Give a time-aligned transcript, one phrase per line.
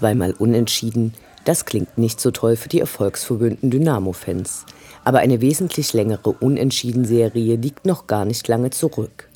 [0.00, 1.12] Zweimal unentschieden,
[1.44, 4.64] das klingt nicht so toll für die erfolgsverwöhnten Dynamo-Fans.
[5.04, 9.28] Aber eine wesentlich längere Unentschieden-Serie liegt noch gar nicht lange zurück.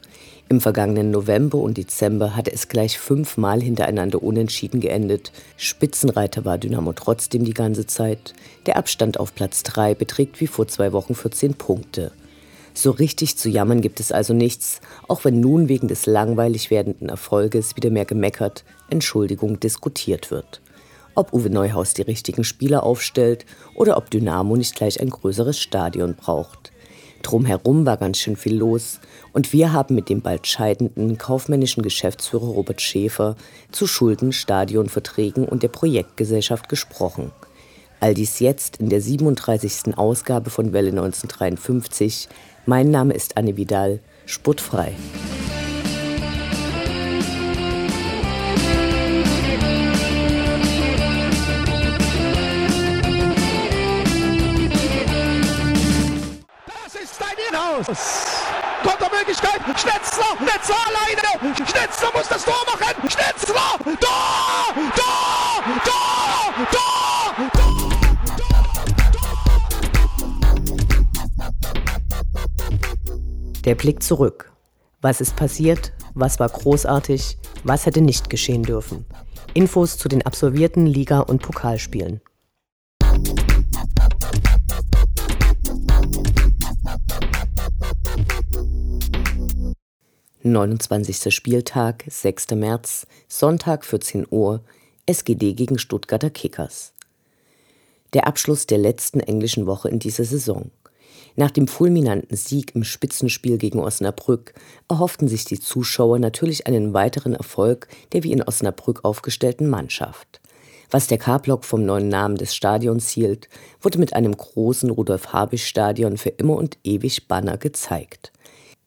[0.48, 5.32] Im vergangenen November und Dezember hatte es gleich fünfmal hintereinander unentschieden geendet.
[5.58, 8.32] Spitzenreiter war Dynamo trotzdem die ganze Zeit.
[8.64, 12.10] Der Abstand auf Platz 3 beträgt wie vor zwei Wochen 14 Punkte.
[12.76, 17.08] So richtig zu jammern gibt es also nichts, auch wenn nun wegen des langweilig werdenden
[17.08, 20.60] Erfolges wieder mehr gemeckert, Entschuldigung diskutiert wird.
[21.14, 26.16] Ob Uwe Neuhaus die richtigen Spieler aufstellt oder ob Dynamo nicht gleich ein größeres Stadion
[26.16, 26.72] braucht.
[27.22, 28.98] Drumherum war ganz schön viel los
[29.32, 33.36] und wir haben mit dem bald scheidenden kaufmännischen Geschäftsführer Robert Schäfer
[33.70, 37.30] zu Schulden, Stadionverträgen und der Projektgesellschaft gesprochen.
[38.00, 39.96] All dies jetzt in der 37.
[39.96, 42.28] Ausgabe von Welle 1953.
[42.66, 44.94] Mein Name ist Anne Vidal, sportfrei.
[57.54, 58.42] Aus.
[58.82, 59.60] Kontermöglichkeit.
[59.78, 60.36] Schnetzler.
[60.38, 61.54] Schnetzler alleine.
[61.54, 63.08] Schnetzler muss das Tor machen.
[63.08, 63.78] Schnetzler.
[63.78, 64.74] Tor.
[64.96, 65.64] Tor.
[65.84, 66.66] Tor.
[66.70, 67.13] Tor.
[73.64, 74.52] Der Blick zurück.
[75.00, 75.94] Was ist passiert?
[76.12, 77.38] Was war großartig?
[77.62, 79.06] Was hätte nicht geschehen dürfen?
[79.54, 82.20] Infos zu den absolvierten Liga- und Pokalspielen.
[90.42, 91.34] 29.
[91.34, 92.50] Spieltag, 6.
[92.50, 94.62] März, Sonntag 14 Uhr,
[95.06, 96.92] SGD gegen Stuttgarter Kickers.
[98.12, 100.70] Der Abschluss der letzten englischen Woche in dieser Saison.
[101.36, 104.54] Nach dem fulminanten Sieg im Spitzenspiel gegen Osnabrück
[104.88, 110.40] erhofften sich die Zuschauer natürlich einen weiteren Erfolg der wie in Osnabrück aufgestellten Mannschaft.
[110.90, 113.48] Was der K-Block vom neuen Namen des Stadions hielt,
[113.80, 118.32] wurde mit einem großen Rudolf-Habich-Stadion für immer und ewig Banner gezeigt.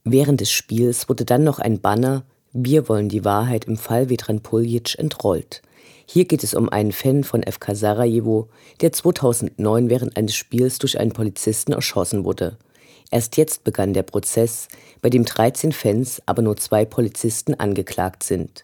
[0.06, 4.42] Während des Spiels wurde dann noch ein Banner Wir wollen die Wahrheit im Fall Vedran
[4.42, 5.62] Puljic entrollt.
[6.10, 8.48] Hier geht es um einen Fan von FK Sarajevo,
[8.80, 12.58] der 2009 während eines Spiels durch einen Polizisten erschossen wurde.
[13.12, 14.70] Erst jetzt begann der Prozess,
[15.02, 18.64] bei dem 13 Fans, aber nur zwei Polizisten angeklagt sind.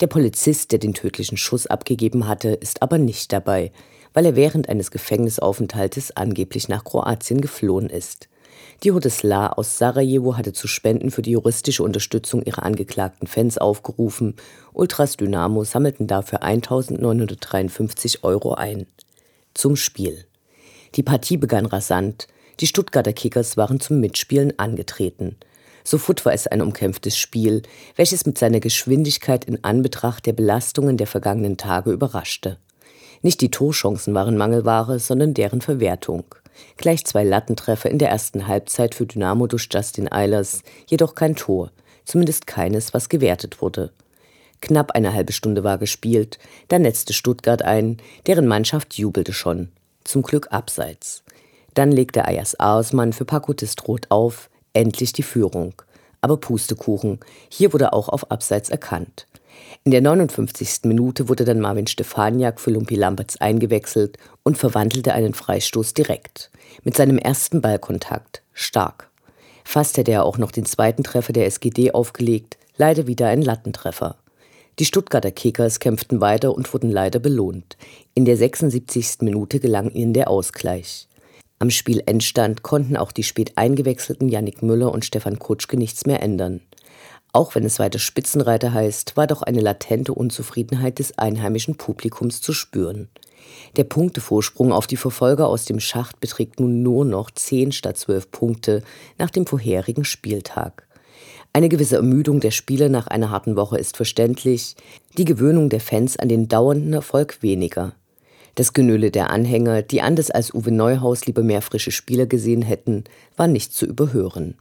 [0.00, 3.72] Der Polizist, der den tödlichen Schuss abgegeben hatte, ist aber nicht dabei,
[4.14, 8.28] weil er während eines Gefängnisaufenthaltes angeblich nach Kroatien geflohen ist.
[8.82, 14.34] Die Hodesla aus Sarajevo hatte zu Spenden für die juristische Unterstützung ihrer angeklagten Fans aufgerufen.
[14.74, 18.86] Ultras Dynamo sammelten dafür 1953 Euro ein.
[19.54, 20.26] Zum Spiel.
[20.94, 22.28] Die Partie begann rasant.
[22.60, 25.36] Die Stuttgarter Kickers waren zum Mitspielen angetreten.
[25.82, 27.62] Sofort war es ein umkämpftes Spiel,
[27.94, 32.58] welches mit seiner Geschwindigkeit in Anbetracht der Belastungen der vergangenen Tage überraschte.
[33.22, 36.24] Nicht die Torchancen waren Mangelware, sondern deren Verwertung.
[36.76, 41.70] Gleich zwei Lattentreffer in der ersten Halbzeit für Dynamo durch Justin Eilers, jedoch kein Tor,
[42.04, 43.92] zumindest keines, was gewertet wurde.
[44.60, 46.38] Knapp eine halbe Stunde war gespielt,
[46.68, 49.70] dann netzte Stuttgart ein, deren Mannschaft jubelte schon.
[50.04, 51.22] Zum Glück abseits.
[51.74, 55.74] Dann legte Ayas Arsmann für Paco Testrot auf, endlich die Führung.
[56.20, 57.20] Aber Pustekuchen,
[57.50, 59.26] hier wurde auch auf Abseits erkannt.
[59.84, 60.80] In der 59.
[60.84, 66.50] Minute wurde dann Marvin Stefaniak für Lumpi Lamberts eingewechselt und verwandelte einen Freistoß direkt.
[66.82, 68.42] Mit seinem ersten Ballkontakt.
[68.52, 69.10] Stark.
[69.64, 74.16] Fast hätte er auch noch den zweiten Treffer der SGD aufgelegt, leider wieder ein Lattentreffer.
[74.78, 77.76] Die Stuttgarter Kickers kämpften weiter und wurden leider belohnt.
[78.14, 79.22] In der 76.
[79.22, 81.08] Minute gelang ihnen der Ausgleich.
[81.58, 86.60] Am Spielendstand konnten auch die spät eingewechselten Yannick Müller und Stefan Kutschke nichts mehr ändern.
[87.36, 92.54] Auch wenn es weiter Spitzenreiter heißt, war doch eine latente Unzufriedenheit des einheimischen Publikums zu
[92.54, 93.10] spüren.
[93.76, 98.30] Der Punktevorsprung auf die Verfolger aus dem Schacht beträgt nun nur noch 10 statt 12
[98.30, 98.82] Punkte
[99.18, 100.88] nach dem vorherigen Spieltag.
[101.52, 104.74] Eine gewisse Ermüdung der Spieler nach einer harten Woche ist verständlich,
[105.18, 107.92] die Gewöhnung der Fans an den dauernden Erfolg weniger.
[108.54, 113.04] Das Genülle der Anhänger, die anders als Uwe Neuhaus lieber mehr frische Spieler gesehen hätten,
[113.36, 114.54] war nicht zu überhören.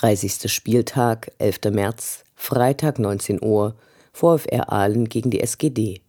[0.00, 0.50] 30.
[0.50, 1.72] Spieltag, 11.
[1.72, 3.74] März, Freitag 19 Uhr,
[4.14, 6.00] VfR Aalen gegen die SGD.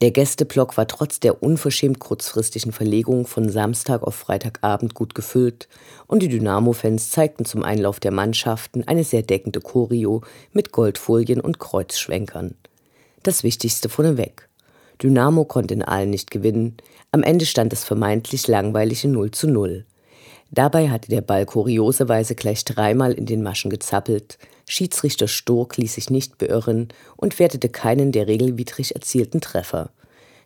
[0.00, 5.68] Der Gästeblock war trotz der unverschämt kurzfristigen Verlegung von Samstag auf Freitagabend gut gefüllt
[6.08, 10.22] und die Dynamo-Fans zeigten zum Einlauf der Mannschaften eine sehr deckende Choreo
[10.52, 12.56] mit Goldfolien und Kreuzschwenkern.
[13.22, 14.48] Das Wichtigste vorneweg.
[15.00, 16.76] Dynamo konnte in Aalen nicht gewinnen,
[17.12, 19.86] am Ende stand es vermeintlich langweilige 0 zu 0.
[20.52, 24.38] Dabei hatte der Ball kurioserweise gleich dreimal in den Maschen gezappelt.
[24.68, 29.90] Schiedsrichter Stork ließ sich nicht beirren und wertete keinen der regelwidrig erzielten Treffer.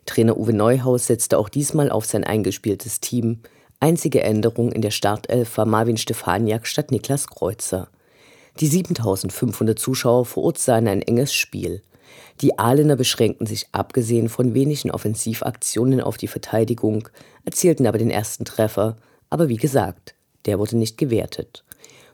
[0.05, 3.39] Trainer Uwe Neuhaus setzte auch diesmal auf sein eingespieltes Team.
[3.79, 7.87] Einzige Änderung in der Startelf war Marvin Stefaniak statt Niklas Kreuzer.
[8.59, 11.81] Die 7500 Zuschauer vor Ort sahen ein enges Spiel.
[12.41, 17.09] Die Ahlener beschränkten sich abgesehen von wenigen Offensivaktionen auf die Verteidigung,
[17.43, 18.97] erzielten aber den ersten Treffer
[19.29, 21.63] aber wie gesagt, der wurde nicht gewertet.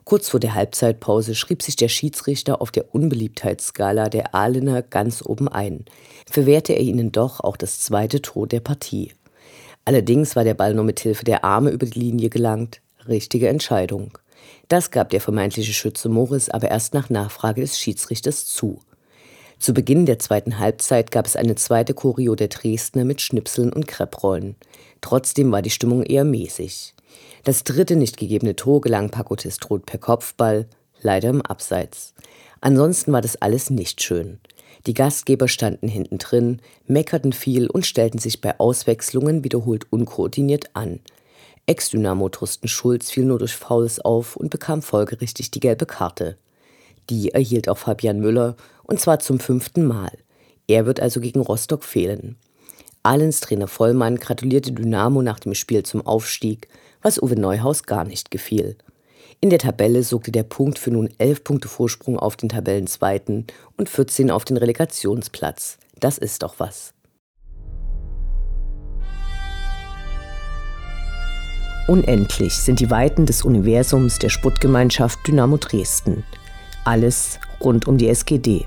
[0.04, 5.48] Kurz vor der Halbzeitpause schrieb sich der Schiedsrichter auf der Unbeliebtheitsskala der Ahlener ganz oben
[5.48, 5.86] ein,
[6.30, 9.14] verwehrte er ihnen doch auch das zweite Tor der Partie.
[9.86, 12.82] Allerdings war der Ball nur mit Hilfe der Arme über die Linie gelangt.
[13.08, 14.18] Richtige Entscheidung.
[14.68, 18.80] Das gab der vermeintliche Schütze Morris aber erst nach Nachfrage des Schiedsrichters zu.
[19.60, 23.88] Zu Beginn der zweiten Halbzeit gab es eine zweite Choreo der Dresdner mit Schnipseln und
[23.88, 24.56] Krepprollen.
[25.02, 26.96] Trotzdem war die Stimmung eher mäßig.
[27.44, 30.68] Das dritte nicht gegebene Tor gelang Paco Testrot per Kopfball,
[31.02, 32.14] leider im Abseits.
[32.60, 34.40] Ansonsten war das alles nicht schön.
[34.88, 41.00] Die Gastgeber standen hinten drin, meckerten viel und stellten sich bei Auswechslungen wiederholt unkoordiniert an.
[41.68, 46.38] Ex-Dynamo Thorsten Schulz fiel nur durch Fouls auf und bekam folgerichtig die gelbe Karte.
[47.10, 50.12] Die erhielt auch Fabian Müller, und zwar zum fünften Mal.
[50.68, 52.38] Er wird also gegen Rostock fehlen.
[53.04, 56.68] Ahlens Trainer Vollmann gratulierte Dynamo nach dem Spiel zum Aufstieg
[57.02, 58.78] was Uwe Neuhaus gar nicht gefiel.
[59.40, 63.90] In der Tabelle sorgte der Punkt für nun 11 Punkte Vorsprung auf den Tabellenzweiten und
[63.90, 65.78] 14 auf den Relegationsplatz.
[66.00, 66.94] Das ist doch was.
[71.88, 76.24] Unendlich sind die Weiten des Universums der Sputtgemeinschaft Dynamo Dresden.
[76.86, 78.66] Alles rund um die SGD.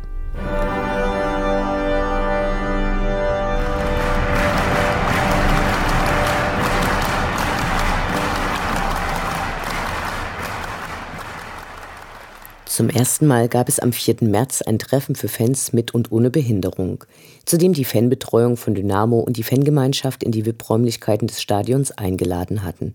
[12.74, 14.16] Zum ersten Mal gab es am 4.
[14.22, 17.04] März ein Treffen für Fans mit und ohne Behinderung,
[17.44, 22.64] zu dem die Fanbetreuung von Dynamo und die Fangemeinschaft in die VIP-Räumlichkeiten des Stadions eingeladen
[22.64, 22.94] hatten.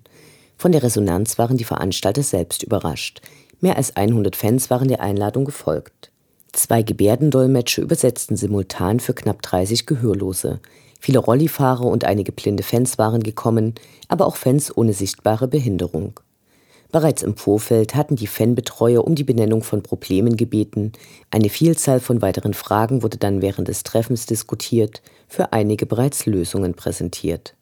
[0.58, 3.21] Von der Resonanz waren die Veranstalter selbst überrascht.
[3.62, 6.12] Mehr als 100 Fans waren der Einladung gefolgt.
[6.52, 10.59] Zwei Gebärdendolmetscher übersetzten simultan für knapp 30 Gehörlose.
[11.00, 13.76] Viele Rollifahrer und einige blinde Fans waren gekommen,
[14.09, 16.19] aber auch Fans ohne sichtbare Behinderung.
[16.92, 20.92] Bereits im Vorfeld hatten die Fanbetreuer um die Benennung von Problemen gebeten.
[21.30, 26.74] Eine Vielzahl von weiteren Fragen wurde dann während des Treffens diskutiert, für einige bereits Lösungen
[26.74, 27.54] präsentiert.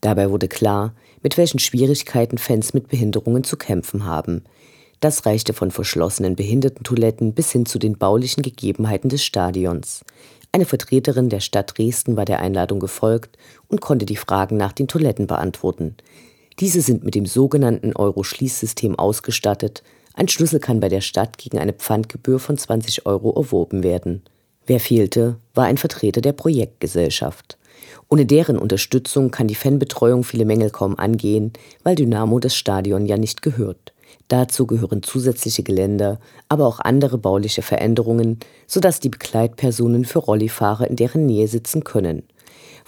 [0.00, 4.42] Dabei wurde klar, mit welchen Schwierigkeiten Fans mit Behinderungen zu kämpfen haben.
[4.98, 10.02] Das reichte von verschlossenen Behindertentoiletten bis hin zu den baulichen Gegebenheiten des Stadions.
[10.50, 13.36] Eine Vertreterin der Stadt Dresden war der Einladung gefolgt
[13.68, 15.96] und konnte die Fragen nach den Toiletten beantworten.
[16.58, 19.82] Diese sind mit dem sogenannten Euro-Schließsystem ausgestattet.
[20.14, 24.22] Ein Schlüssel kann bei der Stadt gegen eine Pfandgebühr von 20 Euro erworben werden.
[24.66, 27.58] Wer fehlte, war ein Vertreter der Projektgesellschaft.
[28.08, 33.18] Ohne deren Unterstützung kann die Fanbetreuung viele Mängel kaum angehen, weil Dynamo das Stadion ja
[33.18, 33.92] nicht gehört.
[34.28, 40.96] Dazu gehören zusätzliche Geländer, aber auch andere bauliche Veränderungen, sodass die Begleitpersonen für Rollifahrer in
[40.96, 42.22] deren Nähe sitzen können.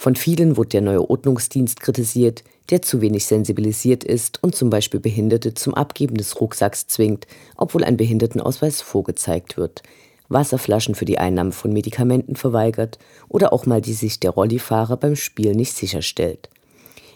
[0.00, 5.00] Von vielen wurde der neue Ordnungsdienst kritisiert, der zu wenig sensibilisiert ist und zum Beispiel
[5.00, 7.26] Behinderte zum Abgeben des Rucksacks zwingt,
[7.56, 9.82] obwohl ein Behindertenausweis vorgezeigt wird,
[10.28, 15.16] Wasserflaschen für die Einnahme von Medikamenten verweigert oder auch mal die Sicht der Rollifahrer beim
[15.16, 16.48] Spiel nicht sicherstellt.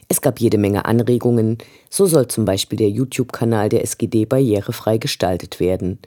[0.08, 1.58] Es gab jede Menge Anregungen,
[1.88, 6.00] so soll zum Beispiel der YouTube-Kanal der SGD barrierefrei gestaltet werden.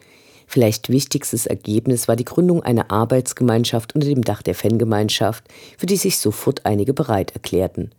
[0.47, 5.43] Vielleicht wichtigstes Ergebnis war die Gründung einer Arbeitsgemeinschaft unter dem Dach der Fangemeinschaft,
[5.77, 7.91] für die sich sofort einige bereit erklärten.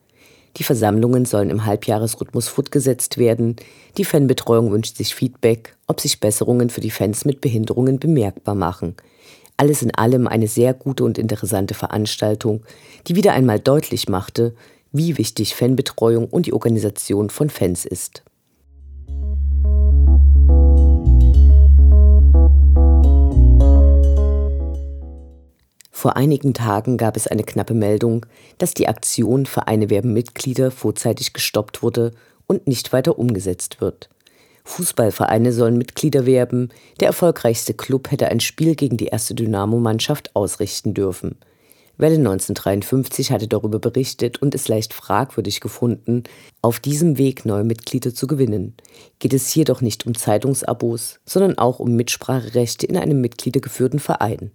[0.56, 3.56] Die Versammlungen sollen im Halbjahresrhythmus fortgesetzt werden.
[3.98, 8.94] Die Fanbetreuung wünscht sich Feedback, ob sich Besserungen für die Fans mit Behinderungen bemerkbar machen.
[9.58, 12.62] Alles in allem eine sehr gute und interessante Veranstaltung,
[13.06, 14.54] die wieder einmal deutlich machte,
[14.92, 18.22] wie wichtig Fanbetreuung und die Organisation von Fans ist.
[25.96, 28.26] Vor einigen Tagen gab es eine knappe Meldung,
[28.58, 32.10] dass die Aktion Vereine werben Mitglieder vorzeitig gestoppt wurde
[32.46, 34.10] und nicht weiter umgesetzt wird.
[34.64, 36.68] Fußballvereine sollen Mitglieder werben,
[37.00, 41.38] der erfolgreichste Club hätte ein Spiel gegen die erste Dynamo-Mannschaft ausrichten dürfen.
[41.96, 46.24] Welle 1953 hatte darüber berichtet und es leicht fragwürdig gefunden,
[46.60, 48.74] auf diesem Weg neue Mitglieder zu gewinnen.
[49.18, 54.50] Geht es hier doch nicht um Zeitungsabos, sondern auch um Mitspracherechte in einem mitgliedergeführten Verein.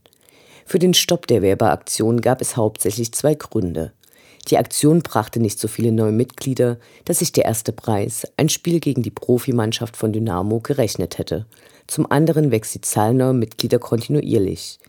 [0.71, 3.91] Für den Stopp der Werbeaktion gab es hauptsächlich zwei Gründe.
[4.47, 8.79] Die Aktion brachte nicht so viele neue Mitglieder, dass sich der erste Preis, ein Spiel
[8.79, 11.45] gegen die Profimannschaft von Dynamo, gerechnet hätte.
[11.87, 14.79] Zum anderen wächst die Zahl neuer Mitglieder kontinuierlich.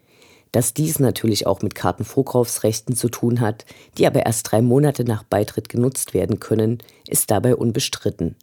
[0.52, 3.64] Dass dies natürlich auch mit Kartenvorkaufsrechten zu tun hat,
[3.98, 8.36] die aber erst drei Monate nach Beitritt genutzt werden können, ist dabei unbestritten.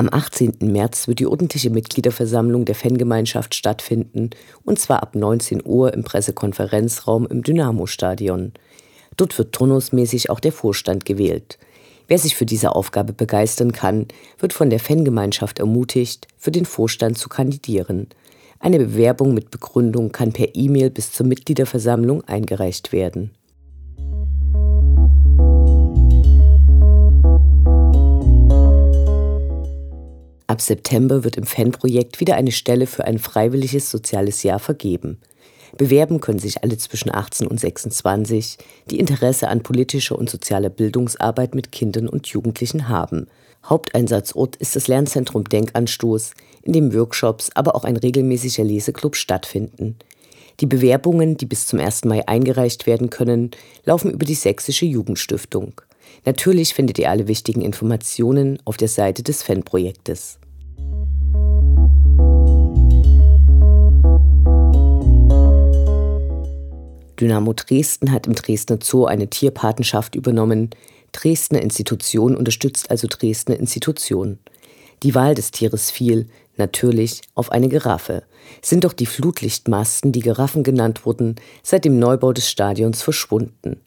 [0.00, 0.54] Am 18.
[0.62, 4.30] März wird die ordentliche Mitgliederversammlung der Fangemeinschaft stattfinden,
[4.64, 8.54] und zwar ab 19 Uhr im Pressekonferenzraum im Dynamo-Stadion.
[9.18, 11.58] Dort wird turnusmäßig auch der Vorstand gewählt.
[12.08, 14.06] Wer sich für diese Aufgabe begeistern kann,
[14.38, 18.08] wird von der Fangemeinschaft ermutigt, für den Vorstand zu kandidieren.
[18.58, 23.32] Eine Bewerbung mit Begründung kann per E-Mail bis zur Mitgliederversammlung eingereicht werden.
[30.50, 35.20] Ab September wird im Fanprojekt wieder eine Stelle für ein freiwilliges soziales Jahr vergeben.
[35.78, 38.58] Bewerben können sich alle zwischen 18 und 26,
[38.90, 43.28] die Interesse an politischer und sozialer Bildungsarbeit mit Kindern und Jugendlichen haben.
[43.64, 50.00] Haupteinsatzort ist das Lernzentrum Denkanstoß, in dem Workshops, aber auch ein regelmäßiger Leseklub stattfinden.
[50.58, 52.06] Die Bewerbungen, die bis zum 1.
[52.06, 53.52] Mai eingereicht werden können,
[53.84, 55.80] laufen über die Sächsische Jugendstiftung.
[56.24, 60.38] Natürlich findet ihr alle wichtigen Informationen auf der Seite des Fanprojektes.
[67.20, 70.70] Dynamo Dresden hat im Dresdner Zoo eine Tierpatenschaft übernommen.
[71.12, 74.38] Dresdner Institution unterstützt also Dresdner Institution.
[75.02, 78.22] Die Wahl des Tieres fiel, natürlich, auf eine Giraffe.
[78.62, 83.80] Sind doch die Flutlichtmasten, die Giraffen genannt wurden, seit dem Neubau des Stadions verschwunden.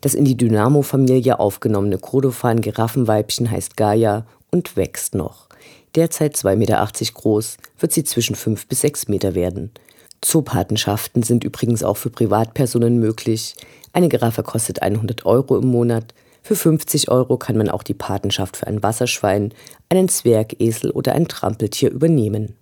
[0.00, 5.48] Das in die Dynamo-Familie aufgenommene Kordofan-Giraffenweibchen heißt Gaia und wächst noch.
[5.94, 9.72] Derzeit 2,80 Meter groß, wird sie zwischen 5 bis 6 Meter werden.
[10.20, 13.54] Zoopatenschaften sind übrigens auch für Privatpersonen möglich.
[13.92, 16.14] Eine Giraffe kostet 100 Euro im Monat.
[16.42, 19.52] Für 50 Euro kann man auch die Patenschaft für ein Wasserschwein,
[19.88, 22.56] einen Zwergesel oder ein Trampeltier übernehmen.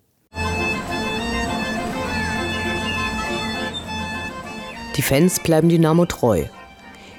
[4.96, 6.44] Die Fans bleiben Dynamo treu.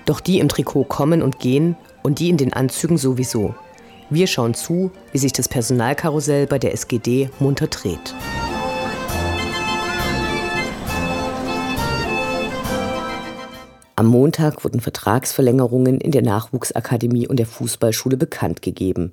[0.08, 3.54] Doch die im Trikot kommen und gehen und die in den Anzügen sowieso.
[4.10, 8.16] Wir schauen zu, wie sich das Personalkarussell bei der SGD munter dreht.
[13.98, 19.12] Am Montag wurden Vertragsverlängerungen in der Nachwuchsakademie und der Fußballschule bekannt gegeben.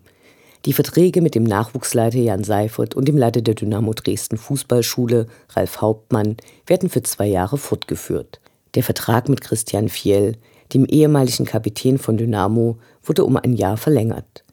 [0.65, 5.81] Die Verträge mit dem Nachwuchsleiter Jan Seifert und dem Leiter der Dynamo Dresden Fußballschule, Ralf
[5.81, 6.37] Hauptmann,
[6.69, 8.41] werden für zwei Jahre fortgeführt.
[8.77, 10.37] Der Vertrag mit Christian Fiel,
[10.73, 14.45] dem ehemaligen Kapitän von Dynamo, wurde um ein Jahr verlängert.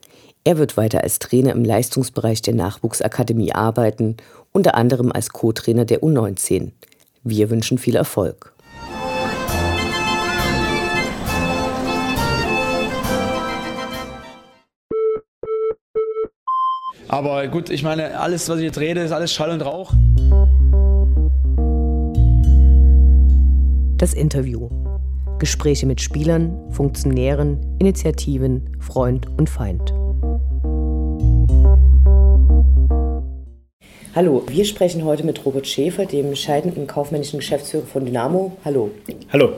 [0.44, 4.18] Er wird weiter als Trainer im Leistungsbereich der Nachwuchsakademie arbeiten,
[4.52, 6.72] unter anderem als Co-Trainer der U19.
[7.24, 8.54] Wir wünschen viel Erfolg.
[17.08, 19.94] Aber gut, ich meine, alles, was ich jetzt rede, ist alles Schall und Rauch.
[23.98, 24.70] Das Interview.
[25.42, 29.92] Gespräche mit Spielern, Funktionären, Initiativen, Freund und Feind.
[34.14, 38.52] Hallo, wir sprechen heute mit Robert Schäfer, dem scheidenden kaufmännischen Geschäftsführer von Dynamo.
[38.64, 38.92] Hallo.
[39.34, 39.54] Hallo.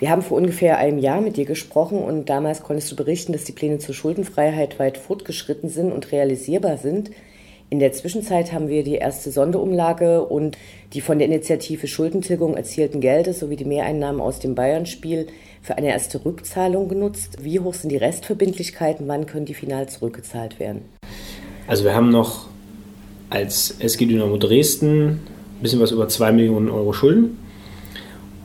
[0.00, 3.44] Wir haben vor ungefähr einem Jahr mit dir gesprochen und damals konntest du berichten, dass
[3.44, 7.12] die Pläne zur Schuldenfreiheit weit fortgeschritten sind und realisierbar sind.
[7.72, 10.58] In der Zwischenzeit haben wir die erste Sonderumlage und
[10.92, 15.28] die von der Initiative Schuldentilgung erzielten Gelder sowie die Mehreinnahmen aus dem Bayern-Spiel
[15.62, 17.36] für eine erste Rückzahlung genutzt.
[17.44, 19.06] Wie hoch sind die Restverbindlichkeiten?
[19.06, 20.82] Wann können die final zurückgezahlt werden?
[21.68, 22.48] Also wir haben noch
[23.30, 25.20] als SG Dynamo Dresden ein
[25.62, 27.38] bisschen was über 2 Millionen Euro Schulden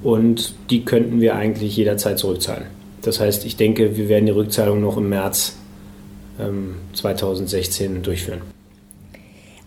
[0.03, 2.67] und die könnten wir eigentlich jederzeit zurückzahlen.
[3.01, 5.55] Das heißt, ich denke, wir werden die Rückzahlung noch im März
[6.39, 8.54] ähm, 2016 durchführen.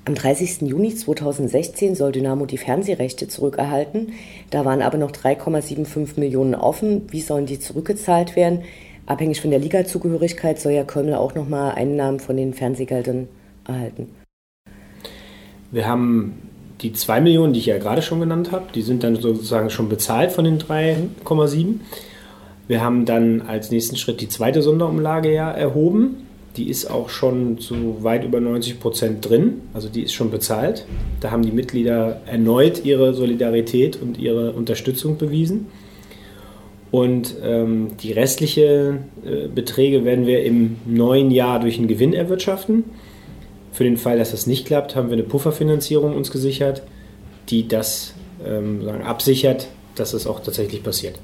[0.08, 0.62] Am 30.
[0.62, 4.14] Juni 2016 soll Dynamo die Fernsehrechte zurückerhalten.
[4.48, 7.02] Da waren aber noch 3,75 Millionen offen.
[7.10, 8.62] Wie sollen die zurückgezahlt werden?
[9.04, 13.28] Abhängig von der Ligazugehörigkeit soll ja Köln auch nochmal Einnahmen von den Fernsehgeldern
[13.66, 14.08] erhalten.
[15.72, 16.38] Wir haben
[16.80, 19.90] die 2 Millionen, die ich ja gerade schon genannt habe, die sind dann sozusagen schon
[19.90, 21.80] bezahlt von den 3,7.
[22.66, 26.27] Wir haben dann als nächsten Schritt die zweite Sonderumlage ja erhoben
[26.58, 30.86] die ist auch schon zu weit über 90 Prozent drin, also die ist schon bezahlt.
[31.20, 35.66] Da haben die Mitglieder erneut ihre Solidarität und ihre Unterstützung bewiesen.
[36.90, 42.84] Und ähm, die restlichen äh, Beträge werden wir im neuen Jahr durch einen Gewinn erwirtschaften.
[43.72, 46.82] Für den Fall, dass das nicht klappt, haben wir eine Pufferfinanzierung uns gesichert,
[47.50, 51.14] die das ähm, sagen, absichert, dass es das auch tatsächlich passiert.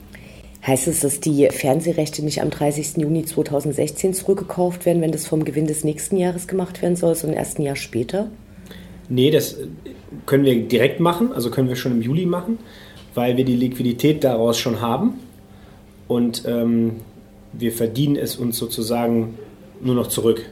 [0.66, 2.96] Heißt es, dass die Fernsehrechte nicht am 30.
[2.96, 7.38] Juni 2016 zurückgekauft werden, wenn das vom Gewinn des nächsten Jahres gemacht werden soll, sondern
[7.38, 8.30] erst ein Jahr später?
[9.10, 9.58] Nee, das
[10.24, 12.58] können wir direkt machen, also können wir schon im Juli machen,
[13.14, 15.20] weil wir die Liquidität daraus schon haben
[16.08, 16.96] und ähm,
[17.52, 19.38] wir verdienen es uns sozusagen
[19.82, 20.46] nur noch zurück.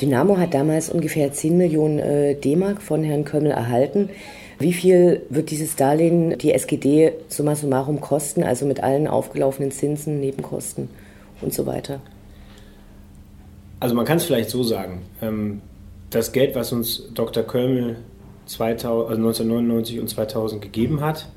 [0.00, 4.10] Dynamo hat damals ungefähr 10 Millionen äh, D-Mark von Herrn Kömmel erhalten.
[4.62, 10.20] Wie viel wird dieses Darlehen die SGD summa summarum kosten, also mit allen aufgelaufenen Zinsen,
[10.20, 10.88] Nebenkosten
[11.40, 11.98] und so weiter?
[13.80, 15.02] Also man kann es vielleicht so sagen.
[15.20, 15.62] Ähm,
[16.10, 17.42] das Geld, was uns Dr.
[17.42, 17.96] Kölmel
[18.46, 21.28] 2000, also 1999 und 2000 gegeben hat,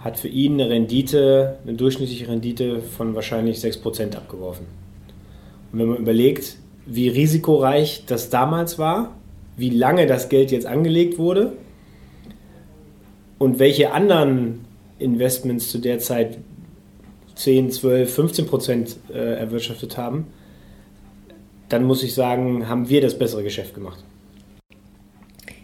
[0.00, 4.66] hat für ihn eine Rendite, eine durchschnittliche Rendite von wahrscheinlich 6% abgeworfen.
[5.70, 9.14] Und wenn man überlegt, wie risikoreich das damals war,
[9.56, 11.52] wie lange das Geld jetzt angelegt wurde
[13.38, 14.64] und welche anderen
[14.98, 16.38] Investments zu der Zeit
[17.34, 20.26] 10, 12, 15 Prozent äh, erwirtschaftet haben,
[21.68, 24.02] dann muss ich sagen, haben wir das bessere Geschäft gemacht.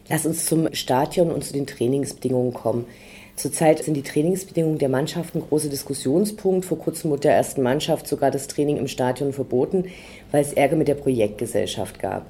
[0.09, 2.85] Lass uns zum Stadion und zu den Trainingsbedingungen kommen.
[3.37, 6.67] Zurzeit sind die Trainingsbedingungen der Mannschaft ein großer Diskussionspunkt.
[6.67, 9.87] Vor kurzem wurde der ersten Mannschaft sogar das Training im Stadion verboten,
[10.31, 12.27] weil es Ärger mit der Projektgesellschaft gab.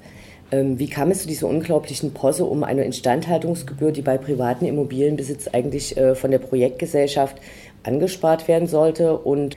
[0.52, 5.48] Ähm, wie kam es zu dieser unglaublichen Posse um eine Instandhaltungsgebühr, die bei privaten Immobilienbesitz
[5.48, 7.38] eigentlich äh, von der Projektgesellschaft
[7.82, 9.16] angespart werden sollte?
[9.16, 9.56] Und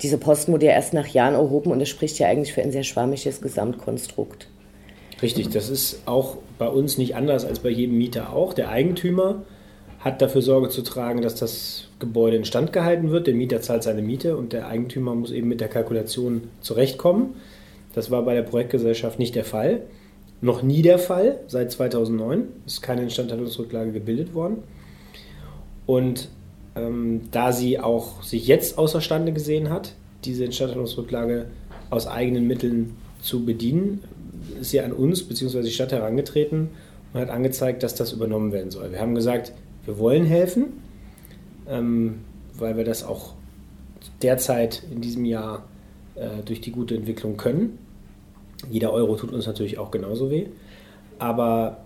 [0.00, 2.70] diese Posten wurde ja erst nach Jahren erhoben und das spricht ja eigentlich für ein
[2.70, 4.48] sehr schwammiges Gesamtkonstrukt.
[5.20, 8.54] Richtig, das ist auch bei uns nicht anders als bei jedem Mieter auch.
[8.54, 9.42] Der Eigentümer
[9.98, 13.26] hat dafür Sorge zu tragen, dass das Gebäude instand gehalten wird.
[13.26, 17.34] Der Mieter zahlt seine Miete und der Eigentümer muss eben mit der Kalkulation zurechtkommen.
[17.94, 19.80] Das war bei der Projektgesellschaft nicht der Fall
[20.40, 21.40] noch nie der Fall.
[21.46, 24.62] Seit 2009 ist keine Instandhaltungsrücklage gebildet worden.
[25.86, 26.28] Und
[26.76, 31.46] ähm, da sie auch sich jetzt außerstande gesehen hat, diese Instandhaltungsrücklage
[31.90, 34.02] aus eigenen Mitteln zu bedienen,
[34.60, 35.62] ist sie an uns bzw.
[35.62, 36.70] die Stadt herangetreten
[37.12, 38.92] und hat angezeigt, dass das übernommen werden soll.
[38.92, 39.52] Wir haben gesagt,
[39.84, 40.66] wir wollen helfen,
[41.68, 42.20] ähm,
[42.54, 43.34] weil wir das auch
[44.22, 45.64] derzeit in diesem Jahr
[46.14, 47.78] äh, durch die gute Entwicklung können.
[48.70, 50.46] Jeder Euro tut uns natürlich auch genauso weh.
[51.18, 51.78] Aber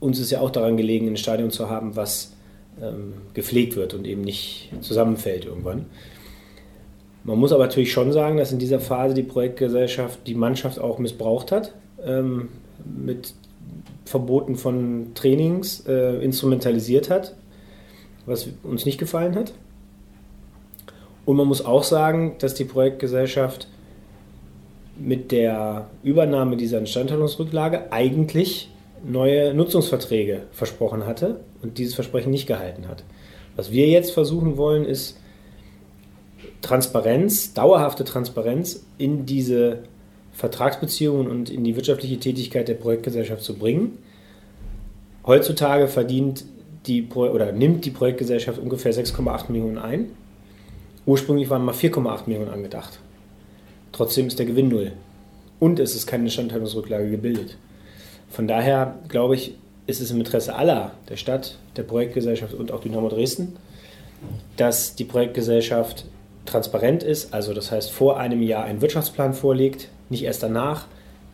[0.00, 2.32] uns ist ja auch daran gelegen, ein Stadion zu haben, was
[2.80, 5.86] ähm, gepflegt wird und eben nicht zusammenfällt irgendwann.
[7.24, 10.98] Man muss aber natürlich schon sagen, dass in dieser Phase die Projektgesellschaft die Mannschaft auch
[10.98, 11.74] missbraucht hat,
[12.04, 12.50] ähm,
[12.84, 13.34] mit
[14.04, 17.34] Verboten von Trainings äh, instrumentalisiert hat,
[18.26, 19.52] was uns nicht gefallen hat.
[21.24, 23.66] Und man muss auch sagen, dass die Projektgesellschaft
[24.98, 28.70] mit der Übernahme dieser Instandhaltungsrücklage eigentlich
[29.04, 33.04] neue Nutzungsverträge versprochen hatte und dieses Versprechen nicht gehalten hat.
[33.56, 35.18] Was wir jetzt versuchen wollen, ist
[36.62, 39.80] Transparenz, dauerhafte Transparenz in diese
[40.32, 43.98] Vertragsbeziehungen und in die wirtschaftliche Tätigkeit der Projektgesellschaft zu bringen.
[45.24, 46.44] Heutzutage verdient
[46.86, 50.10] die oder nimmt die Projektgesellschaft ungefähr 6,8 Millionen ein.
[51.04, 53.00] Ursprünglich waren mal 4,8 Millionen angedacht.
[53.96, 54.92] Trotzdem ist der Gewinn null.
[55.58, 57.56] Und es ist keine Instandhaltungsrücklage gebildet.
[58.28, 59.54] Von daher glaube ich,
[59.86, 63.56] ist es im Interesse aller, der Stadt, der Projektgesellschaft und auch Dynamo Dresden,
[64.58, 66.04] dass die Projektgesellschaft
[66.44, 70.88] transparent ist, also das heißt vor einem Jahr einen Wirtschaftsplan vorlegt, nicht erst danach,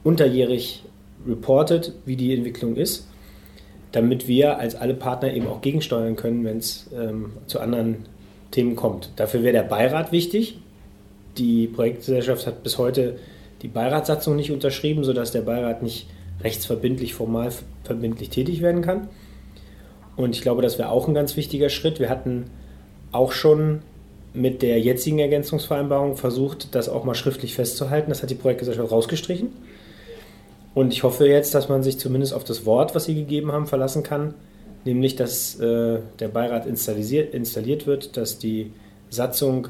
[0.05, 0.85] unterjährig
[1.27, 3.09] reportet, wie die Entwicklung ist,
[3.91, 8.07] damit wir als alle Partner eben auch gegensteuern können, wenn es ähm, zu anderen
[8.53, 9.11] Themen kommt.
[9.17, 10.59] Dafür wäre der Beirat wichtig.
[11.39, 13.19] Die Projektgesellschaft hat bis heute
[13.63, 16.07] die Beiratssatzung nicht unterschrieben, sodass der Beirat nicht
[16.43, 17.53] rechtsverbindlich, formal
[17.85, 19.09] verbindlich tätig werden kann.
[20.17, 22.01] Und ich glaube, das wäre auch ein ganz wichtiger Schritt.
[22.01, 22.51] Wir hatten
[23.13, 23.81] auch schon
[24.35, 28.11] mit der jetzigen Ergänzungsvereinbarung versucht, das auch mal schriftlich festzuhalten.
[28.11, 29.51] Das hat die Projektgesellschaft rausgestrichen.
[30.75, 33.67] Und ich hoffe jetzt, dass man sich zumindest auf das Wort, was sie gegeben haben,
[33.67, 34.35] verlassen kann,
[34.85, 38.73] nämlich dass äh, der Beirat installiert, installiert wird, dass die
[39.11, 39.69] Satzung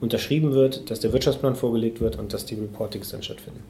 [0.00, 3.62] unterschrieben wird, dass der Wirtschaftsplan vorgelegt wird und dass die Reportings dann stattfinden.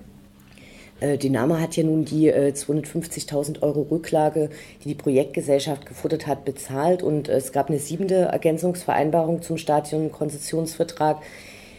[1.00, 4.50] Äh, Dynamo hat ja nun die 250.000 äh, Euro Rücklage,
[4.82, 11.18] die die Projektgesellschaft gefuttert hat, bezahlt und es gab eine siebente Ergänzungsvereinbarung zum Stadionkonzessionsvertrag.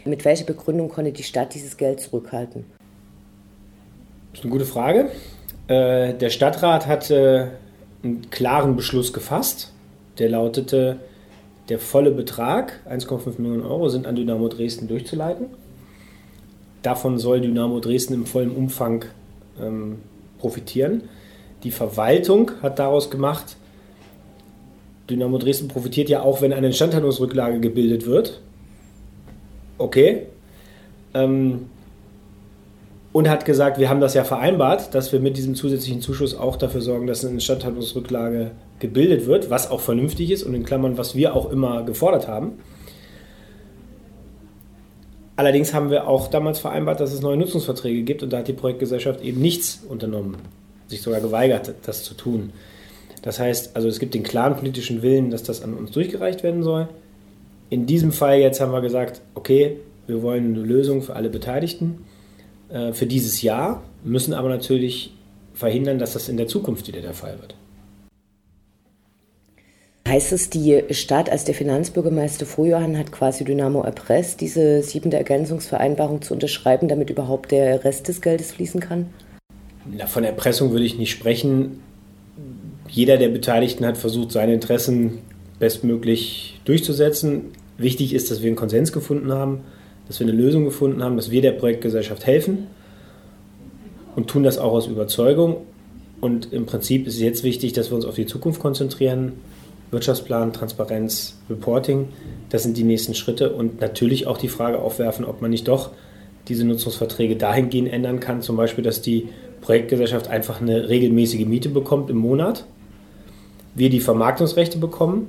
[0.04, 2.64] Mit welcher Begründung konnte die Stadt dieses Geld zurückhalten?
[4.30, 5.10] Das ist eine gute Frage.
[5.66, 9.72] Äh, der Stadtrat hat einen klaren Beschluss gefasst.
[10.18, 10.98] Der lautete,
[11.68, 15.46] der volle Betrag, 1,5 Millionen Euro, sind an Dynamo Dresden durchzuleiten.
[16.82, 19.04] Davon soll Dynamo Dresden im vollen Umfang
[19.60, 19.98] ähm,
[20.38, 21.02] profitieren.
[21.64, 23.56] Die Verwaltung hat daraus gemacht,
[25.10, 28.40] Dynamo Dresden profitiert ja auch, wenn eine Instandhaltungsrücklage gebildet wird.
[29.78, 30.26] Okay.
[31.14, 31.66] Ähm,
[33.18, 36.54] und hat gesagt, wir haben das ja vereinbart, dass wir mit diesem zusätzlichen Zuschuss auch
[36.54, 41.16] dafür sorgen, dass eine Instandhaltungsrücklage gebildet wird, was auch vernünftig ist und in Klammern, was
[41.16, 42.60] wir auch immer gefordert haben.
[45.34, 48.52] Allerdings haben wir auch damals vereinbart, dass es neue Nutzungsverträge gibt und da hat die
[48.52, 50.36] Projektgesellschaft eben nichts unternommen,
[50.86, 52.52] sich sogar geweigert, das zu tun.
[53.22, 56.62] Das heißt, also es gibt den klaren politischen Willen, dass das an uns durchgereicht werden
[56.62, 56.86] soll.
[57.68, 62.04] In diesem Fall jetzt haben wir gesagt, okay, wir wollen eine Lösung für alle Beteiligten
[62.70, 65.12] äh, für dieses Jahr, müssen aber natürlich
[65.54, 67.54] verhindern, dass das in der Zukunft wieder der Fall wird.
[70.08, 76.22] Heißt es, die Stadt als der Finanzbürgermeister Vorjohann hat quasi Dynamo erpresst, diese siebente Ergänzungsvereinbarung
[76.22, 79.10] zu unterschreiben, damit überhaupt der Rest des Geldes fließen kann?
[79.84, 81.82] Na, von Erpressung würde ich nicht sprechen.
[82.88, 85.18] Jeder der Beteiligten hat versucht, seine Interessen
[85.58, 87.52] bestmöglich durchzusetzen.
[87.76, 89.60] Wichtig ist, dass wir einen Konsens gefunden haben,
[90.08, 92.66] dass wir eine Lösung gefunden haben, dass wir der Projektgesellschaft helfen
[94.16, 95.58] und tun das auch aus Überzeugung.
[96.20, 99.34] Und im Prinzip ist es jetzt wichtig, dass wir uns auf die Zukunft konzentrieren
[99.90, 102.08] Wirtschaftsplan, Transparenz, Reporting.
[102.50, 105.90] Das sind die nächsten Schritte und natürlich auch die Frage aufwerfen, ob man nicht doch
[106.48, 109.28] diese Nutzungsverträge dahingehend ändern kann, zum Beispiel, dass die
[109.60, 112.64] Projektgesellschaft einfach eine regelmäßige Miete bekommt im Monat,
[113.74, 115.28] wir die Vermarktungsrechte bekommen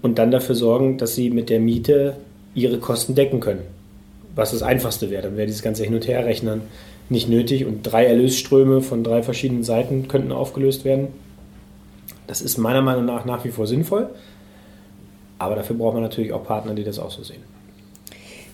[0.00, 2.16] und dann dafür sorgen, dass sie mit der Miete
[2.54, 3.62] ihre Kosten decken können.
[4.34, 5.22] Was das Einfachste wäre.
[5.22, 6.62] Dann wäre dieses ganze Hin- und Herrechnen
[7.08, 11.08] nicht nötig und drei Erlösströme von drei verschiedenen Seiten könnten aufgelöst werden.
[12.26, 14.08] Das ist meiner Meinung nach nach wie vor sinnvoll.
[15.38, 17.42] Aber dafür braucht man natürlich auch Partner, die das auch so sehen.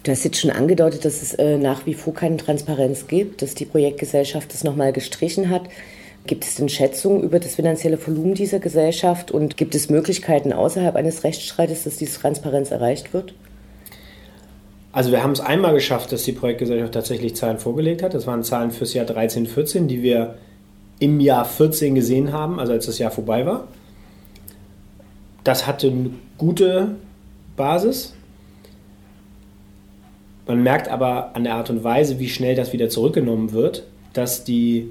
[0.03, 3.55] Du hast jetzt schon angedeutet, dass es äh, nach wie vor keine Transparenz gibt, dass
[3.55, 5.63] die Projektgesellschaft das nochmal gestrichen hat.
[6.27, 10.97] Gibt es denn Schätzungen über das finanzielle Volumen dieser Gesellschaft und gibt es Möglichkeiten außerhalb
[10.97, 13.35] eines Rechtsstreites, dass diese Transparenz erreicht wird?
[14.91, 18.15] Also wir haben es einmal geschafft, dass die Projektgesellschaft tatsächlich Zahlen vorgelegt hat.
[18.15, 20.37] Das waren Zahlen fürs Jahr 13, 14, die wir
[20.99, 23.69] im Jahr 14 gesehen haben, also als das Jahr vorbei war.
[25.45, 26.97] Das hatte eine gute
[27.57, 28.15] Basis.
[30.47, 34.45] Man merkt aber an der Art und Weise, wie schnell das wieder zurückgenommen wird, dass
[34.45, 34.91] die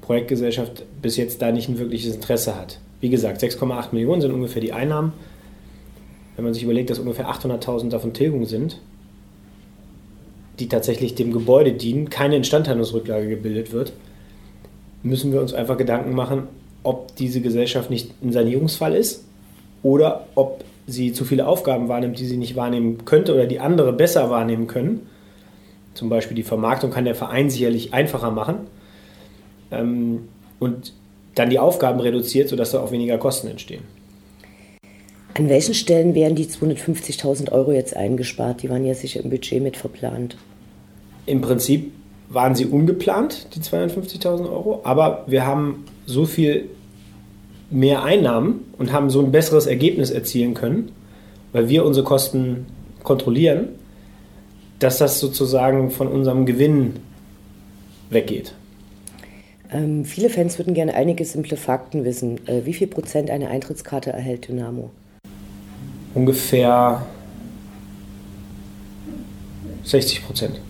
[0.00, 2.80] Projektgesellschaft bis jetzt da nicht ein wirkliches Interesse hat.
[3.00, 5.12] Wie gesagt, 6,8 Millionen sind ungefähr die Einnahmen.
[6.34, 8.80] Wenn man sich überlegt, dass ungefähr 800.000 davon Tilgung sind,
[10.58, 13.92] die tatsächlich dem Gebäude dienen, keine Instandhaltungsrücklage gebildet wird,
[15.02, 16.44] müssen wir uns einfach Gedanken machen,
[16.82, 19.24] ob diese Gesellschaft nicht ein Sanierungsfall ist
[19.82, 23.92] oder ob sie zu viele Aufgaben wahrnimmt, die sie nicht wahrnehmen könnte oder die andere
[23.92, 25.06] besser wahrnehmen können.
[25.94, 28.66] Zum Beispiel die Vermarktung kann der Verein sicherlich einfacher machen
[29.70, 30.92] ähm, und
[31.34, 33.97] dann die Aufgaben reduziert, sodass da auch weniger Kosten entstehen.
[35.34, 38.62] An welchen Stellen werden die 250.000 Euro jetzt eingespart?
[38.62, 40.36] Die waren ja sicher im Budget mit verplant.
[41.26, 41.92] Im Prinzip
[42.28, 46.68] waren sie ungeplant, die 250.000 Euro, aber wir haben so viel
[47.70, 50.90] mehr Einnahmen und haben so ein besseres Ergebnis erzielen können,
[51.52, 52.66] weil wir unsere Kosten
[53.02, 53.68] kontrollieren,
[54.78, 56.94] dass das sozusagen von unserem Gewinn
[58.10, 58.54] weggeht.
[59.70, 62.46] Ähm, viele Fans würden gerne einige simple Fakten wissen.
[62.46, 64.90] Äh, wie viel Prozent eine Eintrittskarte erhält Dynamo?
[66.18, 67.06] Ungefähr
[69.84, 70.60] 60 Prozent.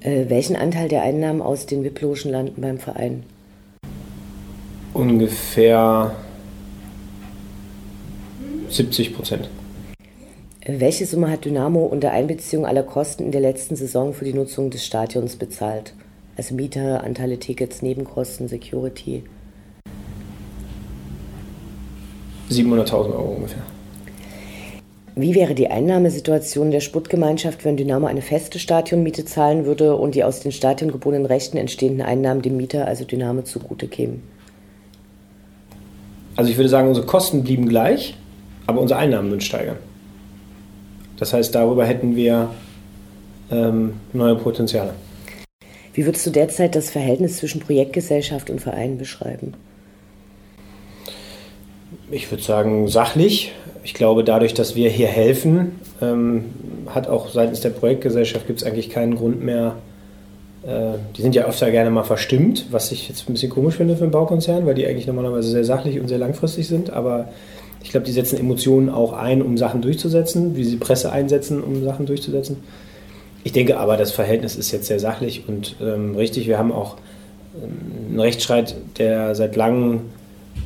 [0.00, 3.22] Äh, welchen Anteil der Einnahmen aus den VIP-Logen landen beim Verein?
[4.94, 6.16] Ungefähr
[8.68, 9.48] 70 Prozent.
[10.66, 14.70] Welche Summe hat Dynamo unter Einbeziehung aller Kosten in der letzten Saison für die Nutzung
[14.70, 15.94] des Stadions bezahlt?
[16.36, 19.22] Also Miete, Anteile Tickets, Nebenkosten, Security?
[22.50, 23.62] 700.000 Euro ungefähr.
[25.20, 30.22] Wie wäre die Einnahmesituation der Sportgemeinschaft, wenn Dynamo eine feste Stadionmiete zahlen würde und die
[30.22, 34.22] aus den stadiongebundenen Rechten entstehenden Einnahmen dem Mieter, also Dynamo, zugute kämen?
[36.36, 38.16] Also ich würde sagen, unsere Kosten blieben gleich,
[38.68, 39.78] aber unsere Einnahmen würden steigern.
[41.16, 42.50] Das heißt, darüber hätten wir
[43.50, 44.94] ähm, neue Potenziale.
[45.94, 49.54] Wie würdest du derzeit das Verhältnis zwischen Projektgesellschaft und Verein beschreiben?
[52.08, 53.52] Ich würde sagen, sachlich.
[53.88, 56.44] Ich glaube, dadurch, dass wir hier helfen, ähm,
[56.90, 59.76] hat auch seitens der Projektgesellschaft gibt es eigentlich keinen Grund mehr.
[60.62, 63.96] Äh, die sind ja öfter gerne mal verstimmt, was ich jetzt ein bisschen komisch finde
[63.96, 66.90] für einen Baukonzern, weil die eigentlich normalerweise sehr sachlich und sehr langfristig sind.
[66.90, 67.30] Aber
[67.82, 71.82] ich glaube, die setzen Emotionen auch ein, um Sachen durchzusetzen, wie sie Presse einsetzen, um
[71.82, 72.58] Sachen durchzusetzen.
[73.42, 76.46] Ich denke aber, das Verhältnis ist jetzt sehr sachlich und ähm, richtig.
[76.46, 76.96] Wir haben auch
[77.56, 80.00] ähm, einen Rechtsstreit, der seit langem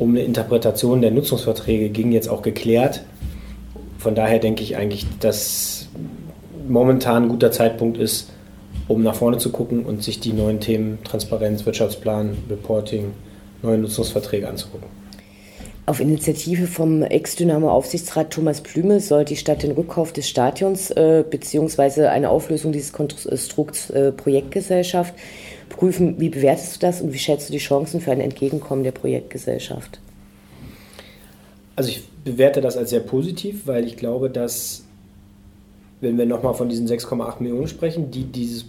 [0.01, 3.03] um eine Interpretation der Nutzungsverträge ging, jetzt auch geklärt.
[4.03, 5.87] Von daher denke ich eigentlich, dass
[6.67, 8.31] momentan ein guter Zeitpunkt ist,
[8.88, 13.12] um nach vorne zu gucken und sich die neuen Themen Transparenz, Wirtschaftsplan, Reporting,
[13.62, 14.88] neue Nutzungsverträge anzugucken.
[15.87, 22.07] Auf Initiative vom Ex-Dynamo-Aufsichtsrat Thomas Plüme soll die Stadt den Rückkauf des Stadions äh, bzw.
[22.07, 25.15] eine Auflösung dieses Konstrukts äh, Projektgesellschaft
[25.69, 26.17] prüfen.
[26.19, 30.01] Wie bewertest du das und wie schätzt du die Chancen für ein Entgegenkommen der Projektgesellschaft?
[31.77, 34.85] Also ich bewerte das als sehr positiv, weil ich glaube, dass,
[36.01, 38.65] wenn wir nochmal von diesen 6,8 Millionen sprechen, die dieses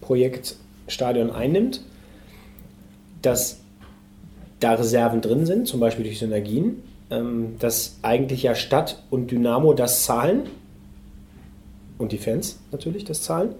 [0.00, 0.56] Projekt
[0.88, 1.80] Stadion einnimmt,
[3.22, 3.58] dass
[4.60, 9.74] da Reserven drin sind, zum Beispiel durch Synergien, ähm, dass eigentlich ja Stadt und Dynamo
[9.74, 10.44] das zahlen.
[11.98, 13.54] Und die Fans natürlich das zahlen,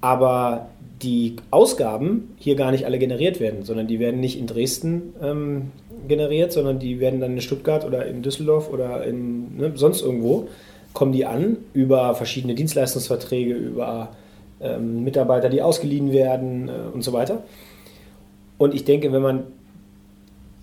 [0.00, 0.68] aber
[1.02, 5.72] die Ausgaben hier gar nicht alle generiert werden, sondern die werden nicht in Dresden ähm,
[6.08, 10.48] generiert, sondern die werden dann in Stuttgart oder in Düsseldorf oder in ne, sonst irgendwo
[10.92, 14.10] kommen die an über verschiedene Dienstleistungsverträge, über
[14.60, 17.42] ähm, Mitarbeiter, die ausgeliehen werden äh, und so weiter.
[18.58, 19.44] Und ich denke, wenn man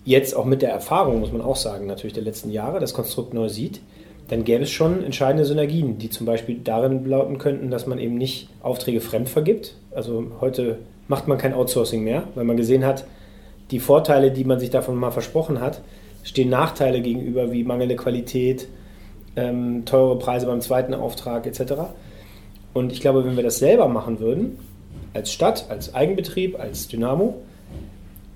[0.04, 3.32] jetzt auch mit der Erfahrung, muss man auch sagen, natürlich der letzten Jahre das Konstrukt
[3.32, 3.80] neu sieht,
[4.28, 8.16] dann gäbe es schon entscheidende Synergien, die zum Beispiel darin lauten könnten, dass man eben
[8.16, 9.74] nicht Aufträge fremd vergibt.
[9.90, 13.04] Also heute macht man kein Outsourcing mehr, weil man gesehen hat,
[13.74, 15.80] die Vorteile, die man sich davon mal versprochen hat,
[16.22, 18.68] stehen Nachteile gegenüber wie mangelnde Qualität,
[19.34, 21.72] ähm, teure Preise beim zweiten Auftrag etc.
[22.72, 24.60] Und ich glaube, wenn wir das selber machen würden,
[25.12, 27.42] als Stadt, als Eigenbetrieb, als Dynamo,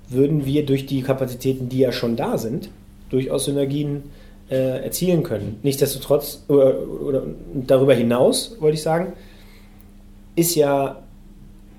[0.09, 2.69] würden wir durch die Kapazitäten, die ja schon da sind,
[3.09, 4.03] durchaus Synergien
[4.49, 5.57] äh, erzielen können.
[5.63, 7.23] Nichtsdestotrotz, oder, oder
[7.53, 9.13] darüber hinaus, wollte ich sagen,
[10.35, 11.01] ist ja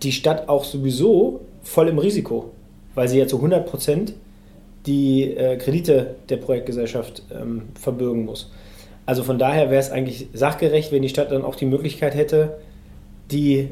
[0.02, 2.52] die Stadt auch sowieso voll im Risiko,
[3.00, 4.12] weil sie ja zu 100 Prozent
[4.84, 8.52] die äh, Kredite der Projektgesellschaft ähm, verbürgen muss.
[9.06, 12.58] Also von daher wäre es eigentlich sachgerecht, wenn die Stadt dann auch die Möglichkeit hätte,
[13.30, 13.68] die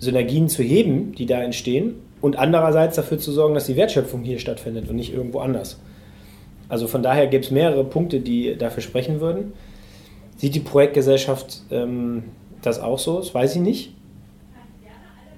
[0.00, 4.38] Synergien zu heben, die da entstehen, und andererseits dafür zu sorgen, dass die Wertschöpfung hier
[4.38, 5.80] stattfindet und nicht irgendwo anders.
[6.68, 9.54] Also von daher gibt es mehrere Punkte, die dafür sprechen würden.
[10.36, 12.24] Sieht die Projektgesellschaft ähm,
[12.60, 13.16] das auch so?
[13.16, 13.94] Das weiß ich nicht.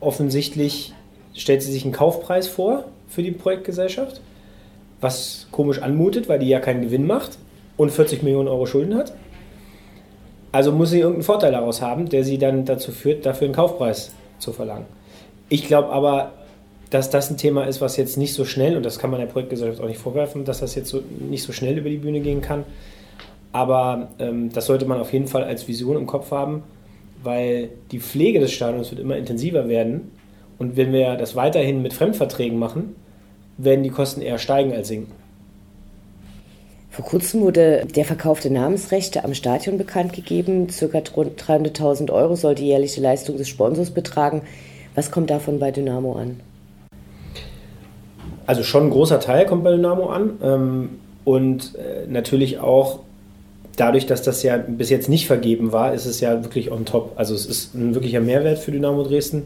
[0.00, 0.94] Offensichtlich
[1.32, 4.20] stellt sie sich einen Kaufpreis vor für die Projektgesellschaft,
[5.01, 7.38] was komisch anmutet, weil die ja keinen Gewinn macht
[7.77, 9.12] und 40 Millionen Euro Schulden hat.
[10.53, 14.12] Also muss sie irgendeinen Vorteil daraus haben, der sie dann dazu führt, dafür einen Kaufpreis
[14.38, 14.87] zu verlangen.
[15.49, 16.33] Ich glaube aber,
[16.90, 19.27] dass das ein Thema ist, was jetzt nicht so schnell, und das kann man der
[19.27, 22.40] Projektgesellschaft auch nicht vorwerfen, dass das jetzt so, nicht so schnell über die Bühne gehen
[22.40, 22.64] kann.
[23.53, 26.62] Aber ähm, das sollte man auf jeden Fall als Vision im Kopf haben,
[27.23, 30.11] weil die Pflege des Stadions wird immer intensiver werden.
[30.61, 32.94] Und wenn wir das weiterhin mit Fremdverträgen machen,
[33.59, 35.12] werden die Kosten eher steigen als sinken.
[36.90, 40.70] Vor kurzem wurde der Verkauf der Namensrechte am Stadion bekannt gegeben.
[40.70, 44.42] Circa 300.000 Euro soll die jährliche Leistung des Sponsors betragen.
[44.94, 46.40] Was kommt davon bei Dynamo an?
[48.51, 50.33] also schon ein großer Teil kommt bei Dynamo an.
[50.42, 50.88] Ähm,
[51.25, 52.99] und äh, natürlich auch
[53.77, 57.12] dadurch, dass das ja bis jetzt nicht vergeben war, ist es ja wirklich on top.
[57.14, 59.44] Also es ist ein wirklicher Mehrwert für Dynamo Dresden.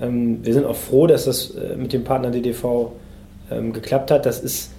[0.00, 2.92] Ähm, wir sind auch froh, dass das äh, mit dem Partner DDV
[3.50, 4.26] ähm, geklappt hat.
[4.26, 4.70] Das ist,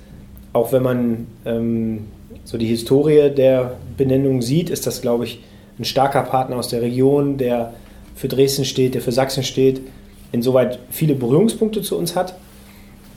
[0.53, 2.07] auch wenn man ähm,
[2.43, 5.41] so die Historie der Benennung sieht, ist das, glaube ich,
[5.79, 7.73] ein starker Partner aus der Region, der
[8.15, 9.81] für Dresden steht, der für Sachsen steht,
[10.31, 12.35] insoweit viele Berührungspunkte zu uns hat.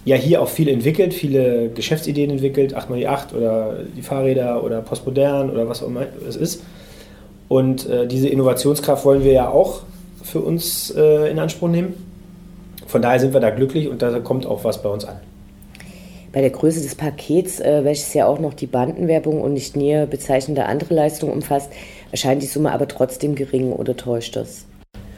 [0.05, 5.69] Ja, hier auch viel entwickelt, viele Geschäftsideen entwickelt, 8x8 oder die Fahrräder oder Postmodern oder
[5.69, 6.63] was auch immer es ist.
[7.49, 9.83] Und äh, diese Innovationskraft wollen wir ja auch
[10.29, 11.95] für uns äh, in Anspruch nehmen.
[12.87, 15.17] Von daher sind wir da glücklich und da kommt auch was bei uns an.
[16.33, 20.07] Bei der Größe des Pakets, äh, welches ja auch noch die Bandenwerbung und nicht näher
[20.07, 21.71] bezeichnende andere Leistungen umfasst,
[22.13, 24.67] erscheint die Summe aber trotzdem gering oder täuscht das?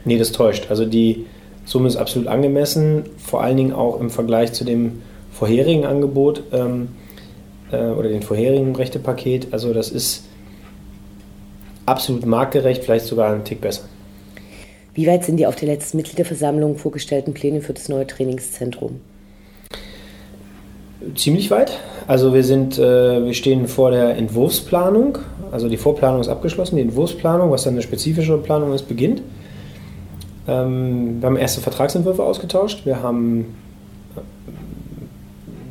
[0.05, 0.67] Nee, das täuscht.
[0.71, 1.27] Also die
[1.65, 6.89] Summe ist absolut angemessen, vor allen Dingen auch im Vergleich zu dem vorherigen Angebot ähm,
[7.71, 9.49] äh, oder dem vorherigen Rechtepaket.
[9.53, 10.25] Also das ist
[11.87, 13.83] absolut marktgerecht, vielleicht sogar einen Tick besser.
[14.95, 19.01] Wie weit sind die auf der letzten Mitgliederversammlung vorgestellten Pläne für das neue Trainingszentrum?
[21.15, 21.79] Ziemlich weit.
[22.07, 25.19] Also wir sind, äh, wir stehen vor der Entwurfsplanung.
[25.51, 29.23] Also die Vorplanung ist abgeschlossen, die Entwurfsplanung, was dann eine spezifische Planung ist, beginnt.
[30.47, 32.85] Ähm, wir haben erste Vertragsentwürfe ausgetauscht.
[32.85, 33.57] Wir haben
[34.17, 34.21] äh,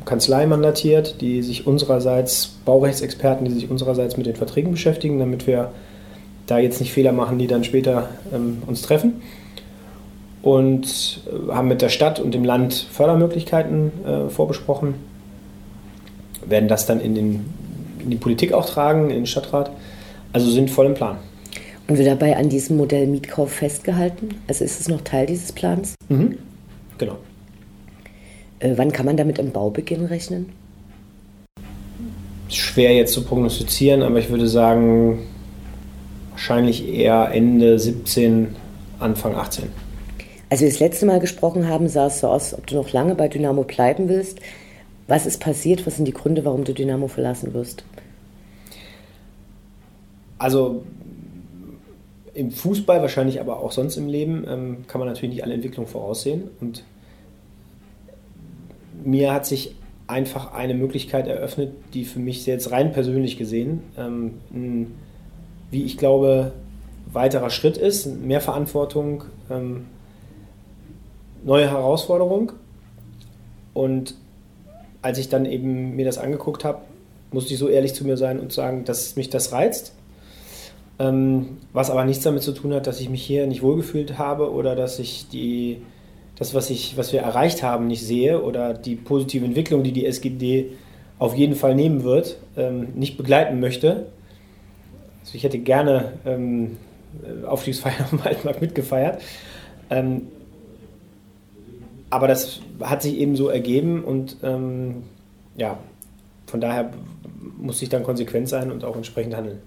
[0.04, 5.70] Kanzlei mandatiert, die sich unsererseits, Baurechtsexperten, die sich unsererseits mit den Verträgen beschäftigen, damit wir
[6.50, 9.22] da jetzt nicht Fehler machen, die dann später ähm, uns treffen.
[10.42, 14.94] Und äh, haben mit der Stadt und dem Land Fördermöglichkeiten äh, vorbesprochen.
[16.46, 17.44] Werden das dann in, den,
[17.98, 19.70] in die Politik auch tragen, in den Stadtrat.
[20.32, 21.18] Also sind voll im Plan.
[21.88, 24.36] Und wird dabei an diesem Modell Mietkauf festgehalten?
[24.46, 25.94] Also ist es noch Teil dieses Plans?
[26.08, 26.38] Mhm.
[26.98, 27.16] Genau.
[28.60, 30.52] Äh, wann kann man damit im Baubeginn rechnen?
[32.48, 35.18] Schwer jetzt zu prognostizieren, aber ich würde sagen,
[36.40, 38.56] wahrscheinlich eher Ende 17,
[38.98, 39.64] Anfang 18.
[40.48, 43.14] Als wir das letzte Mal gesprochen haben, sah es so aus, ob du noch lange
[43.14, 44.40] bei Dynamo bleiben willst.
[45.06, 45.86] Was ist passiert?
[45.86, 47.84] Was sind die Gründe, warum du Dynamo verlassen wirst?
[50.38, 50.82] Also
[52.32, 55.90] im Fußball, wahrscheinlich aber auch sonst im Leben, ähm, kann man natürlich nicht alle Entwicklungen
[55.90, 56.44] voraussehen.
[56.58, 56.84] Und
[59.04, 59.74] mir hat sich
[60.06, 64.94] einfach eine Möglichkeit eröffnet, die für mich jetzt rein persönlich gesehen ähm, ein
[65.70, 66.52] wie ich glaube,
[67.12, 68.06] weiterer Schritt ist.
[68.06, 69.86] Mehr Verantwortung, ähm,
[71.44, 72.52] neue Herausforderung.
[73.74, 74.14] Und
[75.02, 76.80] als ich dann eben mir das angeguckt habe,
[77.32, 79.92] musste ich so ehrlich zu mir sein und sagen, dass mich das reizt.
[80.98, 84.52] Ähm, was aber nichts damit zu tun hat, dass ich mich hier nicht wohlgefühlt habe
[84.52, 85.80] oder dass ich die,
[86.36, 90.04] das, was, ich, was wir erreicht haben, nicht sehe oder die positive Entwicklung, die die
[90.04, 90.72] SGD
[91.18, 94.06] auf jeden Fall nehmen wird, ähm, nicht begleiten möchte.
[95.20, 96.76] Also ich hätte gerne ähm,
[97.46, 99.20] Aufstiegsfeier am Waldmarkt mitgefeiert.
[99.90, 100.28] Ähm,
[102.10, 105.04] aber das hat sich eben so ergeben und ähm,
[105.56, 105.78] ja,
[106.46, 106.90] von daher
[107.58, 109.60] muss ich dann konsequent sein und auch entsprechend handeln.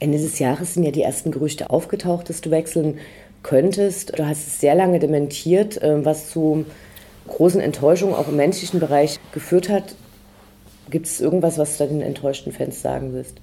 [0.00, 2.98] Ende des Jahres sind ja die ersten Gerüchte aufgetaucht, dass du wechseln
[3.44, 4.18] könntest.
[4.18, 6.64] Du hast es sehr lange dementiert, ähm, was zu
[7.28, 9.94] großen Enttäuschungen auch im menschlichen Bereich geführt hat.
[10.90, 13.40] Gibt es irgendwas, was du den enttäuschten Fans sagen willst?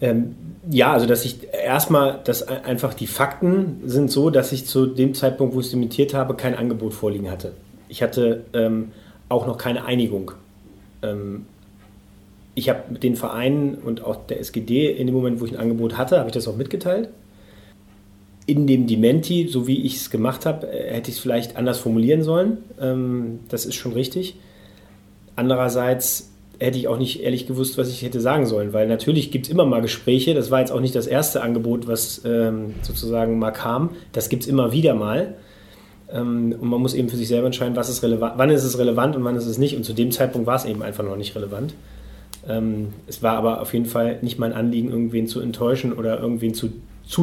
[0.00, 0.36] Ähm,
[0.70, 5.14] ja, also dass ich erstmal, dass einfach die Fakten sind so, dass ich zu dem
[5.14, 7.52] Zeitpunkt, wo ich es imitiert habe, kein Angebot vorliegen hatte.
[7.88, 8.92] Ich hatte ähm,
[9.28, 10.32] auch noch keine Einigung.
[11.02, 11.46] Ähm,
[12.54, 15.58] ich habe mit den Vereinen und auch der SGD in dem Moment, wo ich ein
[15.58, 17.08] Angebot hatte, habe ich das auch mitgeteilt.
[18.46, 21.78] In dem Dementi, so wie ich es gemacht habe, äh, hätte ich es vielleicht anders
[21.78, 22.58] formulieren sollen.
[22.80, 24.36] Ähm, das ist schon richtig.
[25.36, 29.46] Andererseits hätte ich auch nicht ehrlich gewusst, was ich hätte sagen sollen, weil natürlich gibt
[29.46, 30.34] es immer mal Gespräche.
[30.34, 33.90] Das war jetzt auch nicht das erste Angebot, was ähm, sozusagen mal kam.
[34.12, 35.34] Das gibt es immer wieder mal.
[36.10, 38.78] Ähm, und man muss eben für sich selber entscheiden, was ist relevant, wann ist es
[38.78, 39.76] relevant und wann ist es nicht.
[39.76, 41.74] Und zu dem Zeitpunkt war es eben einfach noch nicht relevant.
[42.48, 46.54] Ähm, es war aber auf jeden Fall nicht mein Anliegen, irgendwen zu enttäuschen oder irgendwen
[46.54, 46.70] zu,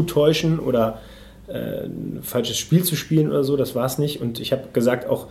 [0.04, 1.02] täuschen oder
[1.48, 3.58] äh, ein falsches Spiel zu spielen oder so.
[3.58, 4.21] Das war es nicht.
[4.21, 5.28] Und ich habe gesagt auch,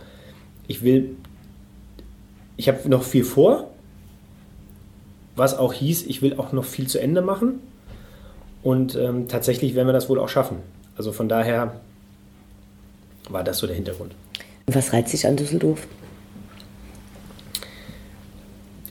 [0.67, 1.15] ich will,
[2.55, 3.71] ich habe noch viel vor
[5.35, 7.59] was auch hieß, ich will auch noch viel zu Ende machen.
[8.63, 10.57] Und ähm, tatsächlich werden wir das wohl auch schaffen.
[10.97, 11.79] Also von daher
[13.29, 14.13] war das so der Hintergrund.
[14.67, 15.87] Was reizt sich an Düsseldorf?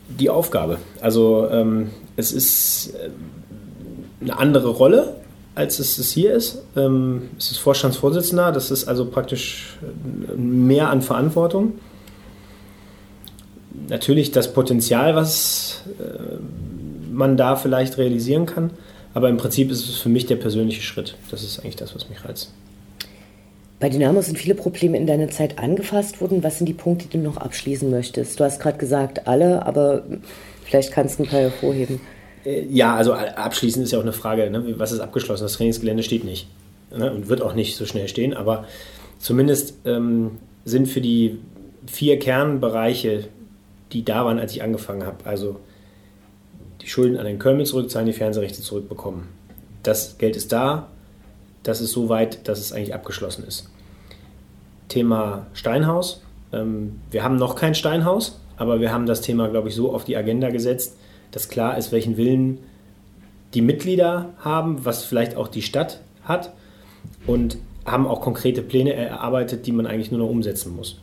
[0.09, 0.79] Die Aufgabe.
[1.01, 3.11] Also ähm, es ist äh,
[4.21, 5.17] eine andere Rolle,
[5.57, 6.63] als es, es hier ist.
[6.77, 11.73] Ähm, es ist Vorstandsvorsitzender, das ist also praktisch äh, mehr an Verantwortung
[13.89, 15.74] natürlich das Potenzial, was
[17.13, 18.71] man da vielleicht realisieren kann.
[19.15, 21.15] Aber im Prinzip ist es für mich der persönliche Schritt.
[21.31, 22.53] Das ist eigentlich das, was mich reizt.
[23.79, 26.43] Bei Dynamo sind viele Probleme in deiner Zeit angefasst worden.
[26.43, 28.41] Was sind die Punkte, die du noch abschließen möchtest?
[28.41, 30.03] Du hast gerade gesagt, alle, aber
[30.65, 32.01] vielleicht kannst du ein paar hervorheben.
[32.45, 34.75] Äh, ja, also abschließend ist ja auch eine Frage, ne?
[34.79, 35.45] was ist abgeschlossen?
[35.45, 36.49] Das Trainingsgelände steht nicht
[36.97, 37.13] ne?
[37.13, 38.65] und wird auch nicht so schnell stehen, aber
[39.19, 41.39] zumindest ähm, sind für die
[41.87, 43.25] vier Kernbereiche,
[43.93, 45.61] die da waren, als ich angefangen habe, also
[46.85, 49.29] die Schulden an den Köln zurückzahlen, die Fernsehrechte zurückbekommen.
[49.83, 50.89] Das Geld ist da,
[51.63, 53.71] das ist so weit, dass es eigentlich abgeschlossen ist.
[54.89, 56.23] Thema Steinhaus.
[56.53, 60.05] Ähm, wir haben noch kein Steinhaus, aber wir haben das Thema, glaube ich, so auf
[60.05, 60.97] die Agenda gesetzt,
[61.31, 62.59] dass klar ist, welchen Willen
[63.55, 66.53] die Mitglieder haben, was vielleicht auch die Stadt hat
[67.27, 67.57] und
[67.87, 71.01] haben auch konkrete Pläne erarbeitet, die man eigentlich nur noch umsetzen muss.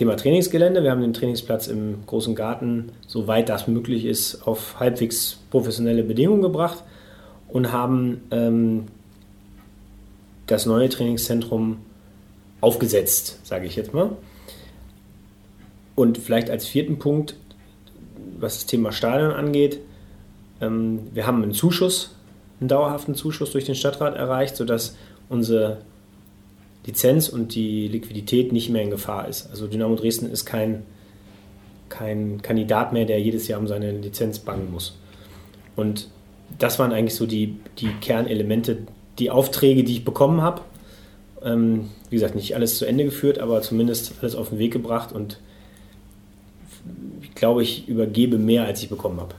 [0.00, 0.82] Thema Trainingsgelände.
[0.82, 6.40] Wir haben den Trainingsplatz im großen Garten, soweit das möglich ist, auf halbwegs professionelle Bedingungen
[6.40, 6.82] gebracht
[7.48, 8.86] und haben ähm,
[10.46, 11.80] das neue Trainingszentrum
[12.62, 14.12] aufgesetzt, sage ich jetzt mal.
[15.96, 17.36] Und vielleicht als vierten Punkt,
[18.38, 19.80] was das Thema Stadion angeht,
[20.62, 22.16] ähm, wir haben einen Zuschuss,
[22.58, 24.96] einen dauerhaften Zuschuss durch den Stadtrat erreicht, sodass
[25.28, 25.82] unsere
[26.86, 29.50] Lizenz und die Liquidität nicht mehr in Gefahr ist.
[29.50, 30.82] Also Dynamo Dresden ist kein,
[31.88, 34.96] kein Kandidat mehr, der jedes Jahr um seine Lizenz bangen muss.
[35.76, 36.08] Und
[36.58, 38.78] das waren eigentlich so die, die Kernelemente,
[39.18, 40.62] die Aufträge, die ich bekommen habe.
[41.42, 45.12] Ähm, wie gesagt, nicht alles zu Ende geführt, aber zumindest alles auf den Weg gebracht
[45.12, 45.38] und
[47.22, 49.34] ich glaube, ich übergebe mehr, als ich bekommen habe.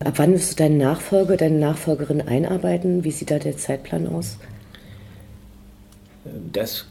[0.00, 3.02] Ab wann wirst du deinen Nachfolger, deine Nachfolgerin einarbeiten?
[3.02, 4.38] Wie sieht da der Zeitplan aus?
[6.52, 6.86] Das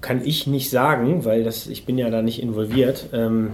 [0.00, 3.08] kann ich nicht sagen, weil das, ich bin ja da nicht involviert.
[3.12, 3.52] Ähm,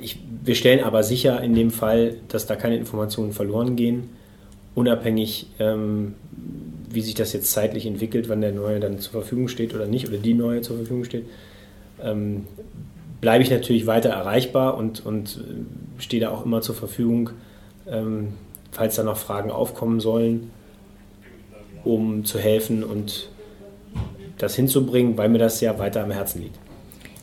[0.00, 4.10] ich, wir stellen aber sicher in dem Fall, dass da keine Informationen verloren gehen,
[4.74, 6.14] unabhängig, ähm,
[6.90, 10.08] wie sich das jetzt zeitlich entwickelt, wann der neue dann zur Verfügung steht oder nicht,
[10.08, 11.26] oder die neue zur Verfügung steht.
[12.02, 12.44] Ähm,
[13.20, 17.30] bleibe ich natürlich weiter erreichbar und, und äh, stehe da auch immer zur Verfügung,
[17.88, 18.28] ähm,
[18.70, 20.50] falls da noch Fragen aufkommen sollen,
[21.86, 23.28] um zu helfen und
[24.38, 26.58] das hinzubringen, weil mir das ja weiter am Herzen liegt.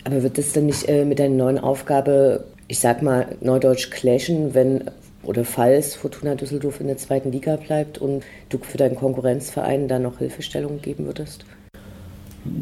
[0.05, 4.53] Aber wird das denn nicht äh, mit deiner neuen Aufgabe, ich sag mal, neudeutsch clashen,
[4.53, 4.89] wenn
[5.24, 9.97] oder falls Fortuna Düsseldorf in der zweiten Liga bleibt und du für deinen Konkurrenzverein da
[9.97, 11.45] noch Hilfestellung geben würdest?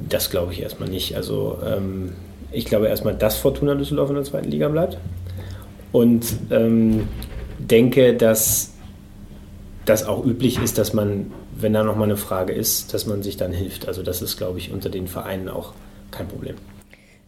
[0.09, 1.15] Das glaube ich erstmal nicht.
[1.15, 2.13] Also ähm,
[2.51, 4.97] ich glaube erstmal, dass Fortuna Düsseldorf in der zweiten Liga bleibt
[5.91, 7.07] und ähm,
[7.57, 8.73] denke, dass
[9.85, 13.37] das auch üblich ist, dass man, wenn da nochmal eine Frage ist, dass man sich
[13.37, 13.87] dann hilft.
[13.87, 15.73] Also das ist, glaube ich, unter den Vereinen auch
[16.11, 16.55] kein Problem.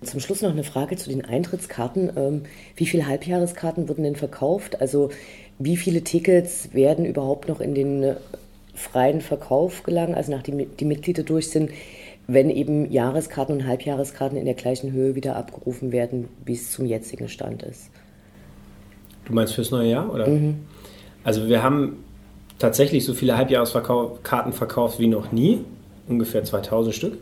[0.02, 2.12] Zum Schluss noch eine Frage zu den Eintrittskarten.
[2.16, 2.42] Ähm,
[2.76, 4.82] wie viele Halbjahreskarten wurden denn verkauft?
[4.82, 5.10] Also
[5.60, 8.16] wie viele Tickets werden überhaupt noch in den äh,
[8.74, 11.72] freien Verkauf gelangen, also nachdem die Mitglieder durch sind,
[12.28, 16.86] wenn eben Jahreskarten und Halbjahreskarten in der gleichen Höhe wieder abgerufen werden, wie es zum
[16.86, 17.90] jetzigen Stand ist?
[19.26, 20.12] Du meinst fürs neue Jahr?
[20.12, 20.28] Oder?
[20.28, 20.56] Mhm.
[21.24, 22.04] Also wir haben
[22.60, 25.64] tatsächlich so viele Halbjahreskarten verkauft wie noch nie,
[26.08, 27.18] ungefähr 2000 Stück.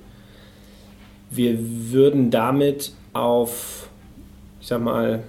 [1.29, 3.89] Wir würden damit auf,
[4.59, 5.23] ich sag mal,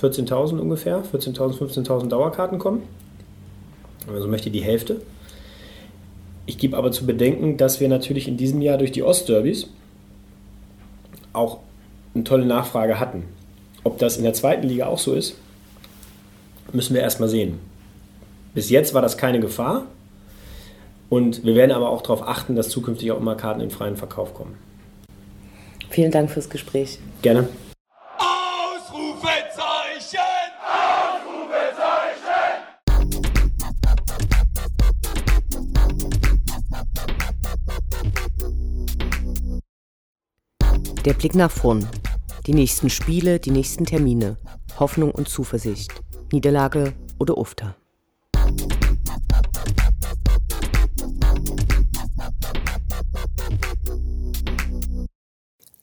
[0.00, 2.82] 14.000 ungefähr, 14.000, 15.000 Dauerkarten kommen.
[4.12, 5.02] Also möchte die Hälfte.
[6.46, 9.68] Ich gebe aber zu bedenken, dass wir natürlich in diesem Jahr durch die Ostderbys
[11.32, 11.58] auch
[12.14, 13.24] eine tolle Nachfrage hatten.
[13.84, 15.36] Ob das in der zweiten Liga auch so ist,
[16.72, 17.58] müssen wir erstmal sehen.
[18.54, 19.84] Bis jetzt war das keine Gefahr.
[21.08, 24.34] Und wir werden aber auch darauf achten, dass zukünftig auch immer Karten in freien Verkauf
[24.34, 24.56] kommen.
[25.88, 26.98] Vielen Dank fürs Gespräch.
[27.20, 27.48] Gerne.
[28.18, 30.18] Ausrufezeichen!
[41.04, 41.88] Der Blick nach vorn.
[42.46, 44.36] Die nächsten Spiele, die nächsten Termine.
[44.78, 45.92] Hoffnung und Zuversicht.
[46.30, 47.74] Niederlage oder Ufter.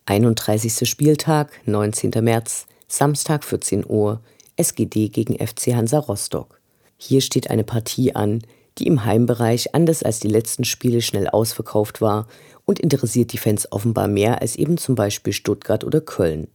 [0.10, 0.88] 31.
[0.88, 2.12] Spieltag, 19.
[2.22, 4.22] März, Samstag 14 Uhr,
[4.56, 6.62] SGD gegen FC Hansa Rostock.
[6.96, 8.42] Hier steht eine Partie an,
[8.78, 12.26] die im Heimbereich anders als die letzten Spiele schnell ausverkauft war
[12.64, 16.48] und interessiert die Fans offenbar mehr als eben zum Beispiel Stuttgart oder Köln.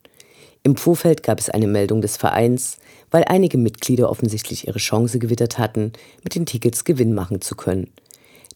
[0.63, 2.79] Im Vorfeld gab es eine Meldung des Vereins,
[3.11, 5.93] weil einige Mitglieder offensichtlich ihre Chance gewittert hatten,
[6.25, 7.91] mit den Tickets Gewinn machen zu können.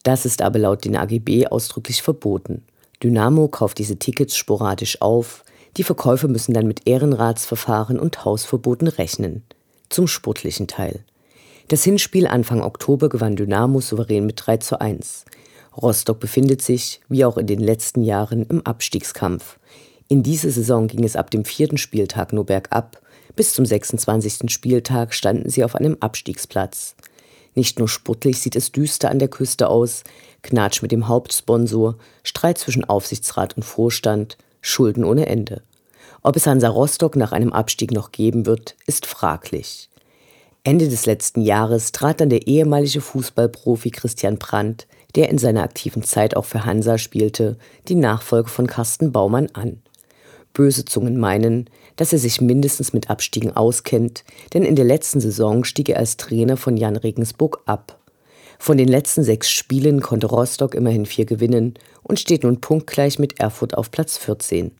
[0.05, 2.63] Das ist aber laut den AGB ausdrücklich verboten.
[3.03, 5.45] Dynamo kauft diese Tickets sporadisch auf,
[5.77, 9.43] die Verkäufer müssen dann mit Ehrenratsverfahren und Hausverboten rechnen.
[9.91, 11.05] Zum sportlichen Teil.
[11.69, 15.25] Das Hinspiel Anfang Oktober gewann Dynamo souverän mit 3 zu 1.
[15.77, 19.59] Rostock befindet sich, wie auch in den letzten Jahren, im Abstiegskampf.
[20.09, 23.01] In dieser Saison ging es ab dem vierten Spieltag nur bergab,
[23.37, 24.51] Bis zum 26.
[24.51, 26.97] Spieltag standen sie auf einem Abstiegsplatz.
[27.57, 30.05] Nicht nur sportlich sieht es düster an der Küste aus,
[30.43, 35.63] Knatsch mit dem Hauptsponsor, Streit zwischen Aufsichtsrat und Vorstand, Schulden ohne Ende.
[36.23, 39.89] Ob es Hansa Rostock nach einem Abstieg noch geben wird, ist fraglich.
[40.65, 46.03] Ende des letzten Jahres trat dann der ehemalige Fußballprofi Christian Brandt, der in seiner aktiven
[46.03, 47.57] Zeit auch für Hansa spielte,
[47.89, 49.81] die Nachfolge von Carsten Baumann an.
[50.53, 54.25] Böse Zungen meinen, dass er sich mindestens mit Abstiegen auskennt,
[54.55, 57.99] denn in der letzten Saison stieg er als Trainer von Jan Regensburg ab.
[58.59, 63.41] Von den letzten sechs Spielen konnte Rostock immerhin vier gewinnen und steht nun punktgleich mit
[63.41, 64.71] Erfurt auf Platz 14.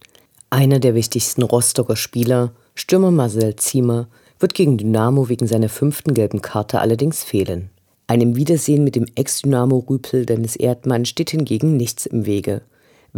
[0.49, 4.09] Einer der wichtigsten Rostocker Spieler, Stürmer Marcel Ziemer,
[4.39, 7.71] wird gegen Dynamo wegen seiner fünften gelben Karte allerdings fehlen.
[8.07, 12.63] Einem Wiedersehen mit dem Ex-Dynamo-Rüpel Dennis Erdmann steht hingegen nichts im Wege.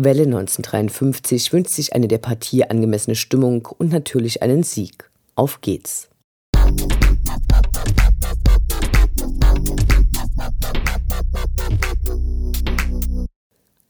[0.01, 5.11] Welle 1953 wünscht sich eine der Partie angemessene Stimmung und natürlich einen Sieg.
[5.35, 6.09] Auf geht's!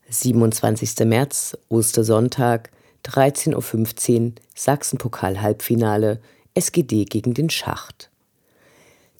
[0.08, 1.04] 27.
[1.04, 2.70] März, Ostersonntag,
[3.04, 6.20] 13.15 Uhr, Sachsenpokal-Halbfinale,
[6.54, 8.10] SGD gegen den Schacht.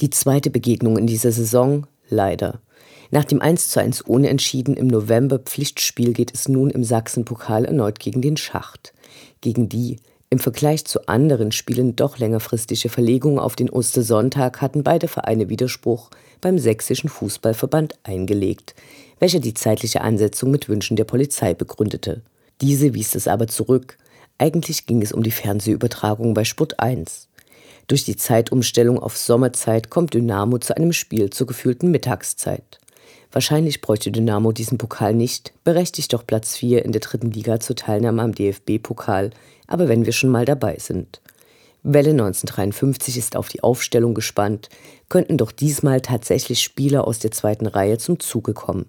[0.01, 2.63] Die zweite Begegnung in dieser Saison, leider.
[3.11, 8.21] Nach dem 1:1 ohne Entschieden im November Pflichtspiel geht es nun im Sachsenpokal erneut gegen
[8.21, 8.93] den Schacht.
[9.41, 9.97] Gegen die
[10.29, 16.11] im Vergleich zu anderen Spielen doch längerfristige Verlegung auf den Ostersonntag hatten beide Vereine Widerspruch
[16.43, 18.75] beim Sächsischen Fußballverband eingelegt,
[19.21, 22.21] welcher die zeitliche Ansetzung mit Wünschen der Polizei begründete.
[22.61, 23.97] Diese wies es aber zurück.
[24.37, 27.29] Eigentlich ging es um die Fernsehübertragung bei Sport 1.
[27.87, 32.79] Durch die Zeitumstellung auf Sommerzeit kommt Dynamo zu einem Spiel zur gefühlten Mittagszeit.
[33.31, 37.77] Wahrscheinlich bräuchte Dynamo diesen Pokal nicht, berechtigt doch Platz 4 in der dritten Liga zur
[37.77, 39.31] Teilnahme am DFB-Pokal,
[39.67, 41.21] aber wenn wir schon mal dabei sind.
[41.83, 44.69] Welle 1953 ist auf die Aufstellung gespannt,
[45.09, 48.87] könnten doch diesmal tatsächlich Spieler aus der zweiten Reihe zum Zuge kommen.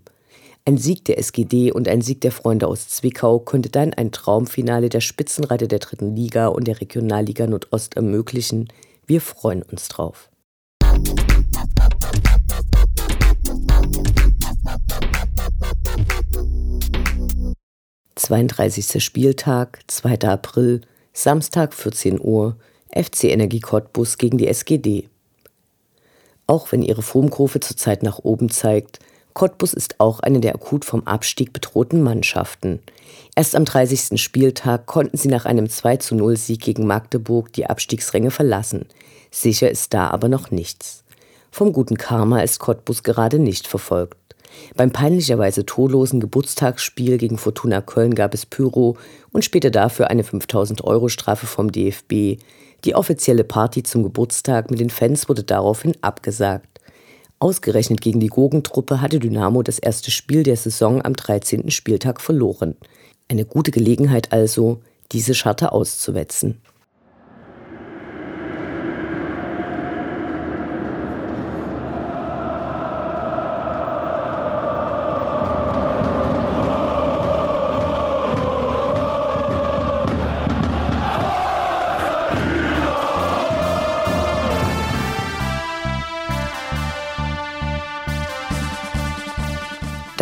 [0.65, 4.89] Ein Sieg der SGD und ein Sieg der Freunde aus Zwickau könnte dann ein Traumfinale
[4.89, 8.67] der Spitzenreiter der dritten Liga und der Regionalliga Nordost ermöglichen.
[9.05, 10.29] Wir freuen uns drauf.
[18.19, 19.01] 32.
[19.01, 20.27] Spieltag, 2.
[20.27, 20.81] April,
[21.13, 22.57] Samstag 14 Uhr,
[22.93, 25.07] FC Energie Cottbus gegen die SGD.
[26.45, 28.99] Auch wenn ihre Formkurve zurzeit nach oben zeigt,
[29.33, 32.81] Cottbus ist auch eine der akut vom Abstieg bedrohten Mannschaften.
[33.37, 34.21] Erst am 30.
[34.21, 38.85] Spieltag konnten sie nach einem 20 Sieg gegen Magdeburg die Abstiegsränge verlassen.
[39.31, 41.05] Sicher ist da aber noch nichts.
[41.51, 44.18] Vom guten Karma ist Cottbus gerade nicht verfolgt.
[44.75, 48.97] Beim peinlicherweise torlosen Geburtstagsspiel gegen Fortuna Köln gab es Pyro
[49.31, 52.41] und später dafür eine 5000 Euro Strafe vom DFB.
[52.85, 56.79] Die offizielle Party zum Geburtstag mit den Fans wurde daraufhin abgesagt.
[57.39, 61.71] Ausgerechnet gegen die Gurkentruppe hatte Dynamo das erste Spiel der Saison am 13.
[61.71, 62.75] Spieltag verloren.
[63.29, 64.81] Eine gute Gelegenheit also,
[65.11, 66.61] diese Scharte auszuwetzen.